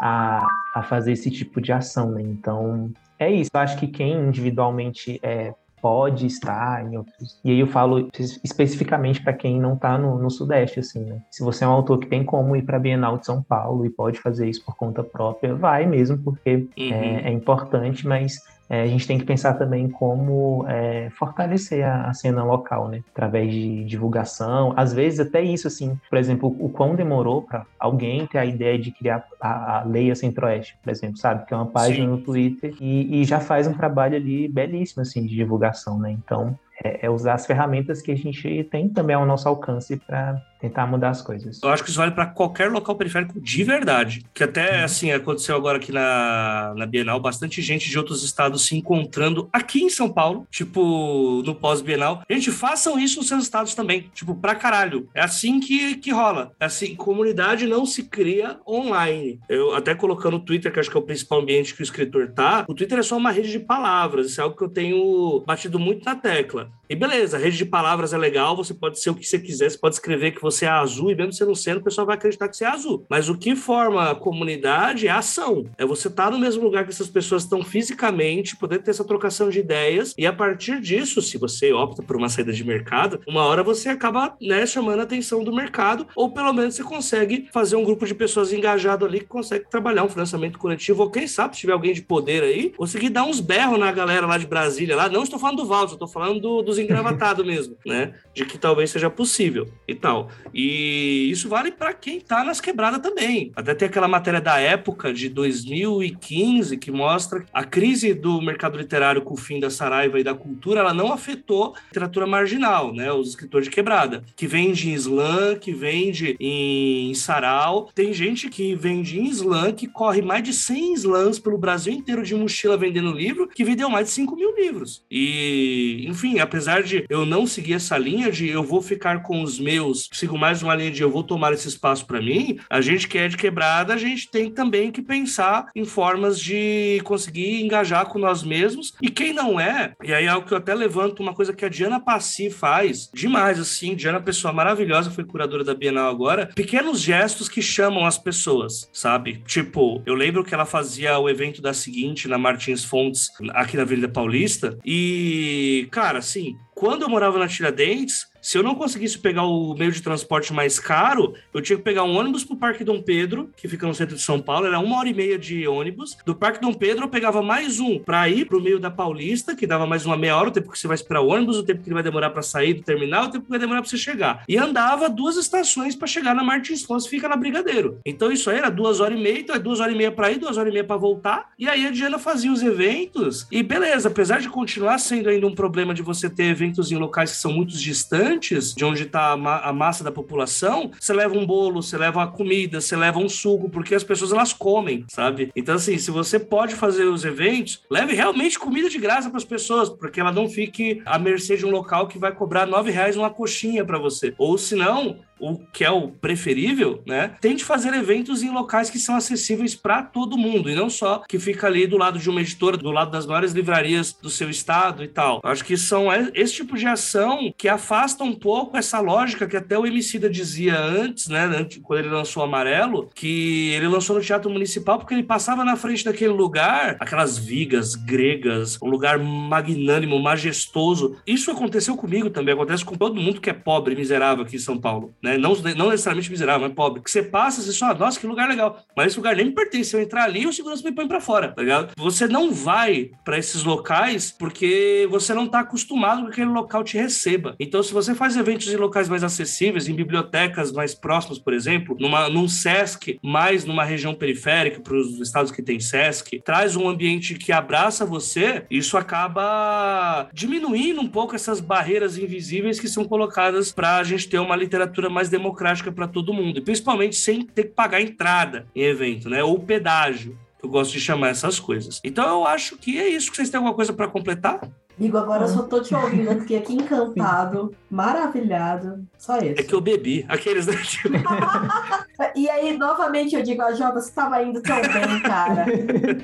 [0.01, 2.21] a, a fazer esse tipo de ação, né?
[2.21, 3.49] Então, é isso.
[3.53, 7.39] Eu acho que quem individualmente é, pode estar em outros.
[7.43, 8.09] E aí eu falo
[8.43, 11.21] especificamente para quem não está no, no, Sudeste, assim, né?
[11.31, 13.85] Se você é um autor que tem como ir para a Bienal de São Paulo
[13.85, 16.93] e pode fazer isso por conta própria, vai mesmo, porque uhum.
[16.93, 18.37] é, é importante, mas
[18.69, 23.01] é, a gente tem que pensar também como é, fortalecer a, a, cena local, né?
[23.13, 28.27] Através de divulgação, às vezes até isso, assim, por exemplo, o quão demorou para alguém
[28.27, 31.45] ter a ideia de criar a, a Leia Centro-Oeste, por exemplo, sabe?
[31.45, 32.11] Que é uma página Sim.
[32.11, 36.11] no Twitter e, e, já faz um trabalho ali belíssimo, assim, de divulgação, né?
[36.11, 40.41] Então, é, é usar as ferramentas que a gente tem também ao nosso alcance para
[40.59, 41.61] tentar mudar as coisas.
[41.63, 44.25] Eu acho que isso vale para qualquer local periférico de verdade.
[44.33, 48.75] Que até, assim, aconteceu agora aqui na, na Bienal, bastante gente de outros estados se
[48.75, 52.23] encontrando aqui em São Paulo, tipo, no pós-Bienal.
[52.29, 55.09] Gente, façam isso nos seus estados também, tipo, pra caralho.
[55.13, 56.51] É assim que, que rola.
[56.59, 59.39] É assim, comunidade não se cria online.
[59.49, 62.29] Eu até colocando o Twitter, que acho que é o principal ambiente que o escritor
[62.29, 65.43] tá, o Twitter é só uma rede de palavras, isso é algo que eu tenho
[65.45, 66.71] batido muito na tecla.
[66.89, 69.69] E beleza, a rede de palavras é legal, você pode ser o que você quiser,
[69.69, 72.15] você pode escrever que você é azul, e mesmo você não sendo, o pessoal vai
[72.15, 73.05] acreditar que você é azul.
[73.09, 75.65] Mas o que forma a comunidade é a ação.
[75.77, 79.03] É você estar tá no mesmo lugar que essas pessoas estão fisicamente, poder ter essa
[79.03, 83.19] trocação de ideias, e a partir disso, se você opta por uma saída de mercado,
[83.27, 87.47] uma hora você acaba né, chamando a atenção do mercado, ou pelo menos você consegue
[87.51, 91.27] fazer um grupo de pessoas engajado ali que consegue trabalhar um financiamento coletivo, ou quem
[91.27, 94.45] sabe, se tiver alguém de poder aí, conseguir dar uns berros na galera lá de
[94.45, 95.09] Brasília, lá.
[95.09, 98.13] Não estou falando do Valdo, estou falando do, dos engravatados mesmo, né?
[98.37, 100.29] De que talvez seja possível e tal.
[100.53, 103.51] E isso vale para quem está nas quebradas também.
[103.55, 109.23] Até tem aquela matéria da época de 2015 que mostra a crise do mercado literário
[109.23, 113.11] com o fim da Saraiva e da cultura, ela não afetou a literatura marginal, né?
[113.11, 117.89] Os escritores de quebrada, que vende em slam, que vende em sarau.
[117.95, 122.21] Tem gente que vende em slam, que corre mais de 100 slams pelo Brasil inteiro
[122.21, 125.03] de mochila vendendo livro, que vendeu mais de 5 mil livros.
[125.09, 129.59] E, enfim, apesar de eu não seguir essa linha de eu vou ficar com os
[129.59, 133.07] meus, sigo mais uma linha de eu vou tomar esse espaço para mim, a gente
[133.07, 138.07] que é de quebrada, a gente tem também que pensar em formas de conseguir engajar
[138.07, 138.93] com nós mesmos.
[139.01, 141.65] E quem não é, e aí é algo que eu até levanto, uma coisa que
[141.65, 143.95] a Diana Passi faz demais, assim.
[143.95, 146.49] Diana é pessoa maravilhosa, foi curadora da Bienal agora.
[146.55, 149.41] Pequenos gestos que chamam as pessoas, sabe?
[149.45, 153.83] Tipo, eu lembro que ela fazia o evento da seguinte na Martins Fontes, aqui na
[153.83, 154.77] Avenida Paulista.
[154.85, 159.91] E, cara, assim, quando eu morava na Tiradentes, se eu não conseguisse pegar o meio
[159.91, 163.49] de transporte mais caro, eu tinha que pegar um ônibus para o Parque Dom Pedro,
[163.55, 166.17] que fica no centro de São Paulo, era uma hora e meia de ônibus.
[166.25, 169.55] Do Parque Dom Pedro, eu pegava mais um para ir para o meio da Paulista,
[169.55, 171.63] que dava mais uma meia hora, o tempo que você vai esperar o ônibus, o
[171.63, 173.89] tempo que ele vai demorar para sair do terminal, o tempo que vai demorar para
[173.89, 174.43] você chegar.
[174.47, 177.99] E andava duas estações para chegar na Martins Fontes, fica na Brigadeiro.
[178.05, 180.31] Então isso aí era duas horas e meia, então é duas horas e meia para
[180.31, 181.49] ir, duas horas e meia para voltar.
[181.57, 185.55] E aí a Diana fazia os eventos, e beleza, apesar de continuar sendo ainda um
[185.55, 188.26] problema de você ter eventos em locais que são muito distantes,
[188.75, 192.19] de onde está a, ma a massa da população, você leva um bolo, você leva
[192.19, 195.51] uma comida, você leva um suco, porque as pessoas elas comem, sabe?
[195.55, 199.45] Então, assim, se você pode fazer os eventos, leve realmente comida de graça para as
[199.45, 203.17] pessoas, porque ela não fique à mercê de um local que vai cobrar nove reais
[203.17, 204.33] uma coxinha para você.
[204.37, 207.35] Ou se não, o que é o preferível, né?
[207.41, 211.39] Tente fazer eventos em locais que são acessíveis para todo mundo e não só que
[211.39, 215.03] fica ali do lado de uma editora, do lado das maiores livrarias do seu estado
[215.03, 215.39] e tal.
[215.43, 219.77] Acho que são esse tipo de ação que afasta um pouco essa lógica que até
[219.77, 221.67] o Emicida dizia antes, né?
[221.83, 226.03] Quando ele lançou Amarelo, que ele lançou no Teatro Municipal porque ele passava na frente
[226.03, 231.17] daquele lugar, aquelas vigas gregas, um lugar magnânimo, majestoso.
[231.25, 234.77] Isso aconteceu comigo também, acontece com todo mundo que é pobre, miserável aqui em São
[234.77, 235.26] Paulo né?
[235.35, 237.01] Não, não necessariamente miserável, mas pobre.
[237.01, 238.83] Que você passa, você só, nossa, que lugar legal.
[238.95, 239.89] Mas esse lugar nem me pertence.
[239.89, 241.93] Se eu entrar ali, o segurança me põe para fora, tá ligado?
[241.97, 246.83] Você não vai para esses locais porque você não tá acostumado com que aquele local
[246.83, 247.55] te receba.
[247.59, 251.97] Então, se você faz eventos em locais mais acessíveis, em bibliotecas mais próximas, por exemplo,
[251.99, 256.87] numa, num SESC, mais numa região periférica, para os estados que tem SESC, traz um
[256.87, 263.71] ambiente que abraça você, isso acaba diminuindo um pouco essas barreiras invisíveis que são colocadas
[263.71, 267.63] para a gente ter uma literatura mais democrática para todo mundo, e principalmente sem ter
[267.63, 269.43] que pagar entrada em evento, né?
[269.43, 270.37] Ou pedágio.
[270.61, 271.99] Eu gosto de chamar essas coisas.
[272.03, 273.33] Então eu acho que é isso.
[273.33, 274.59] Vocês têm alguma coisa para completar?
[274.97, 279.05] Digo, agora eu só tô te ouvindo aqui, aqui encantado, maravilhado.
[279.17, 279.59] Só isso.
[279.59, 280.25] É que eu bebi.
[280.27, 280.73] Aqueles, né?
[282.35, 285.65] e aí, novamente, eu digo, a Jova, você tava indo tão bem, cara.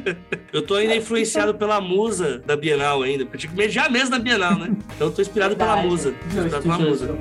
[0.52, 4.12] eu tô ainda influenciado pela musa da Bienal ainda, porque eu tinha que mediar mesmo
[4.12, 4.76] da Bienal, né?
[4.96, 5.82] Então eu tô inspirado Verdade.
[5.82, 6.14] pela musa.
[6.30, 7.16] Justo, pela musa.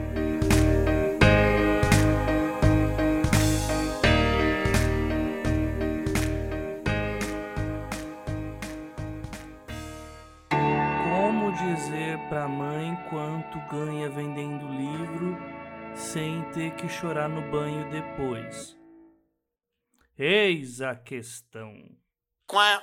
[13.12, 15.36] Quanto ganha vendendo livro
[15.94, 18.74] sem ter que chorar no banho depois.
[20.18, 21.74] Eis a questão.
[22.46, 22.82] Quá.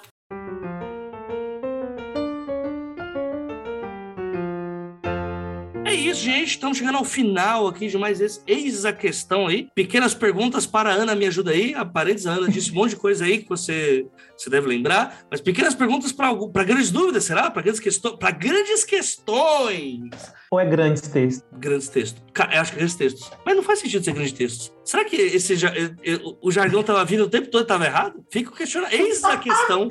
[5.90, 6.50] É isso, gente.
[6.50, 8.42] Estamos chegando ao final aqui de mais esse.
[8.46, 9.70] Eis a questão aí.
[9.74, 11.74] Pequenas perguntas para a Ana, me ajuda aí.
[11.74, 14.06] A Paredes, a Ana disse um monte de coisa aí que você,
[14.38, 15.26] você deve lembrar.
[15.32, 17.50] Mas pequenas perguntas para grandes dúvidas, será?
[17.50, 20.12] Para grandes, questões, grandes questões.
[20.52, 21.44] Ou é grandes textos?
[21.60, 22.22] Grandes textos.
[22.54, 23.32] Eu acho que é grandes textos.
[23.44, 24.72] Mas não faz sentido ser grandes textos.
[24.90, 25.54] Será que esse,
[26.42, 28.26] o jargão estava vindo o tempo todo e estava errado?
[28.28, 29.00] Fica o questionamento.
[29.00, 29.88] Eis a questão.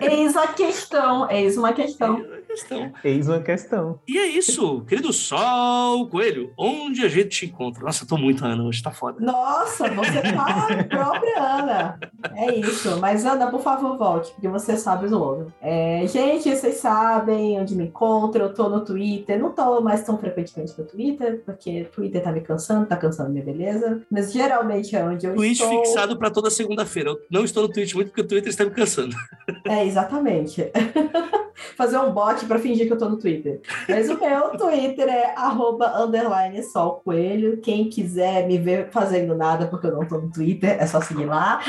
[0.00, 1.28] Eis a questão.
[1.28, 2.18] Eis uma questão.
[2.18, 2.92] Eis a questão.
[3.02, 4.00] Eis uma questão.
[4.06, 6.52] E é isso, querido Sol Coelho.
[6.56, 7.82] Onde a gente te encontra?
[7.82, 9.18] Nossa, eu tô muito Ana hoje, tá foda.
[9.18, 11.98] Nossa, você tá a própria Ana.
[12.36, 13.00] É isso.
[13.00, 15.52] Mas, Ana, por favor, volte, porque você sabe o logo.
[15.60, 18.44] É, gente, vocês sabem onde me encontro.
[18.44, 19.40] Eu tô no Twitter.
[19.40, 23.44] Não tô mais tão frequentemente no Twitter, porque Twitter tá me cansando, tá cansando minha
[23.44, 24.02] beleza.
[24.08, 25.84] Mas geralmente é onde eu Twitch estou.
[25.84, 27.10] fixado para toda segunda-feira.
[27.10, 29.16] Eu não estou no Twitch muito porque o Twitter está me cansando.
[29.64, 30.70] É, exatamente.
[31.76, 33.60] Fazer um bot para fingir que eu tô no Twitter.
[33.88, 37.58] Mas o meu Twitter é arroba underline sol coelho.
[37.58, 41.24] Quem quiser me ver fazendo nada porque eu não tô no Twitter, é só seguir
[41.24, 41.60] lá.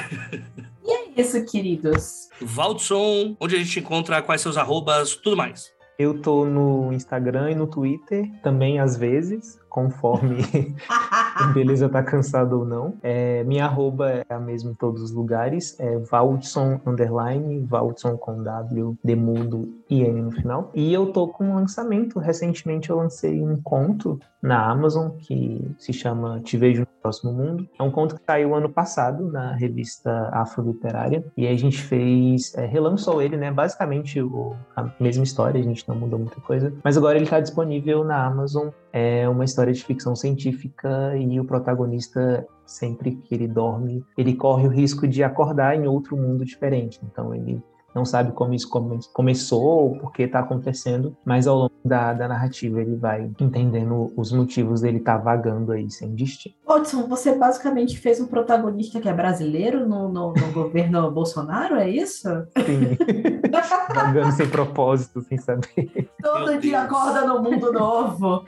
[0.84, 2.28] e é isso, queridos.
[2.40, 5.72] Valdson, onde a gente encontra quais seus arrobas, tudo mais.
[5.98, 10.42] Eu tô no Instagram e no Twitter também às vezes, conforme
[11.54, 12.94] beleza tá cansado ou não.
[13.02, 18.42] É, minha arroba é a mesma em todos os lugares, é Valdson underline, Valdson com
[18.42, 20.70] W, Demudo e N no final.
[20.74, 22.18] E eu tô com um lançamento.
[22.18, 27.68] Recentemente eu lancei um conto na Amazon que se chama Te Vejo no Próximo Mundo.
[27.78, 32.64] É um conto que saiu ano passado na revista Afroliterária e a gente fez, é,
[32.64, 33.50] relançou ele, né?
[33.50, 37.40] Basicamente o, a mesma história, a gente não mudou muita coisa, mas agora ele está
[37.40, 38.68] disponível na Amazon.
[38.92, 44.66] É uma história de ficção científica e o protagonista sempre que ele dorme, ele corre
[44.66, 47.00] o risco de acordar em outro mundo diferente.
[47.04, 47.60] Então ele
[47.94, 52.12] não sabe como isso come começou ou por que está acontecendo, mas ao longo da,
[52.12, 56.54] da, narrativa ele vai entendendo os motivos dele estar tá vagando aí sem destino.
[56.66, 61.88] Odson, você basicamente fez um protagonista que é brasileiro no, no, no governo Bolsonaro, é
[61.88, 62.28] isso?
[62.56, 62.96] Sim.
[63.94, 66.10] vagando sem propósito, sem saber.
[66.22, 66.84] Todo Meu dia Deus.
[66.84, 68.44] acorda no mundo novo.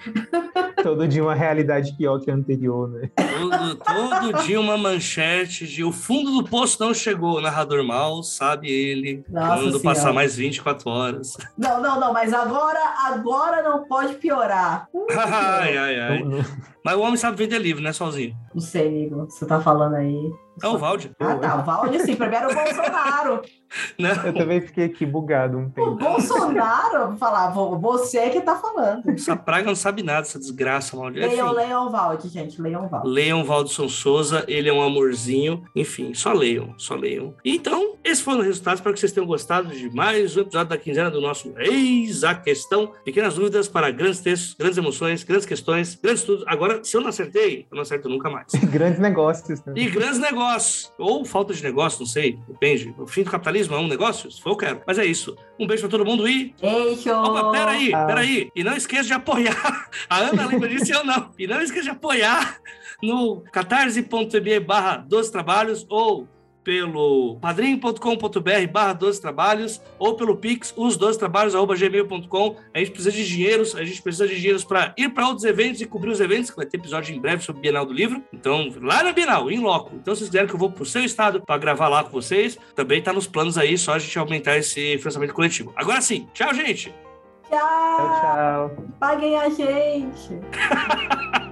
[0.83, 3.11] Todo dia uma realidade pior que a anterior, né?
[3.17, 8.71] Todo, todo dia uma manchete de o fundo do poço não chegou, narrador mal, sabe
[8.71, 9.25] ele.
[9.33, 9.83] Nossa Quando senhora.
[9.83, 11.37] passar mais 24 horas.
[11.57, 14.87] Não, não, não, mas agora, agora não pode piorar.
[15.17, 16.23] ai, ai, ai.
[16.85, 18.35] Mas o homem sabe vender livro, né, sozinho?
[18.55, 19.25] Não sei, Igor.
[19.27, 20.31] Você tá falando aí.
[20.63, 21.13] É o Valde.
[21.19, 21.57] Ah, tá.
[21.57, 22.15] O Valde, sim.
[22.15, 23.43] Primeiro o Bolsonaro.
[23.99, 24.11] Não.
[24.27, 25.89] Eu também fiquei aqui bugado um tempo.
[25.89, 29.09] O Bolsonaro, vou falar, você é que tá falando.
[29.11, 31.21] Essa praga não sabe nada, essa desgraça, Valde.
[31.21, 32.61] Leiam, Valde, gente.
[32.61, 33.09] Leiam o Valde.
[33.09, 35.65] Leiam o Valdson Souza, ele é um amorzinho.
[35.75, 37.35] Enfim, só leiam, só leiam.
[37.45, 38.77] Então, esse foi o resultado.
[38.77, 42.35] Espero que vocês tenham gostado de mais um episódio da quinzena do nosso Eis a
[42.35, 42.93] Questão.
[43.05, 46.45] Pequenas dúvidas para grandes textos, grandes emoções, grandes questões, grandes estudos.
[46.47, 48.53] Agora, se eu não acertei, eu não acerto nunca mais.
[48.71, 49.65] grandes negócios.
[49.65, 49.75] Né?
[49.77, 50.93] E grandes negócios.
[50.99, 52.39] Ou falta de negócio, não sei.
[52.49, 52.95] Depende.
[52.99, 54.31] O fim do capitalismo é um negócio?
[54.31, 54.83] Se for, eu quero.
[54.87, 55.37] Mas é isso.
[55.59, 56.55] Um beijo pra todo mundo e.
[56.61, 57.13] Beijo!
[57.13, 58.05] Opa, peraí, ah.
[58.05, 58.51] peraí.
[58.55, 59.91] E não esqueça de apoiar.
[60.09, 61.31] A Ana lembra disso e eu não.
[61.39, 62.59] E não esqueça de apoiar
[63.03, 66.29] no catarse.me barra dos trabalhos ou
[66.63, 72.91] pelo padrim.com.br barra 12 trabalhos ou pelo pix os 12 trabalhos arroba gmail.com a gente
[72.91, 76.11] precisa de dinheiros a gente precisa de dinheiros para ir para outros eventos e cobrir
[76.11, 78.23] os eventos que vai ter episódio em breve sobre Bienal do Livro.
[78.33, 79.95] Então lá na Bienal, em loco.
[79.95, 82.59] Então se vocês quiserem que eu vou pro seu estado para gravar lá com vocês
[82.75, 85.73] também tá nos planos aí só a gente aumentar esse financiamento coletivo.
[85.77, 86.95] Agora sim, tchau gente!
[87.49, 88.87] Tchau, tchau, tchau.
[88.99, 90.41] paguem a gente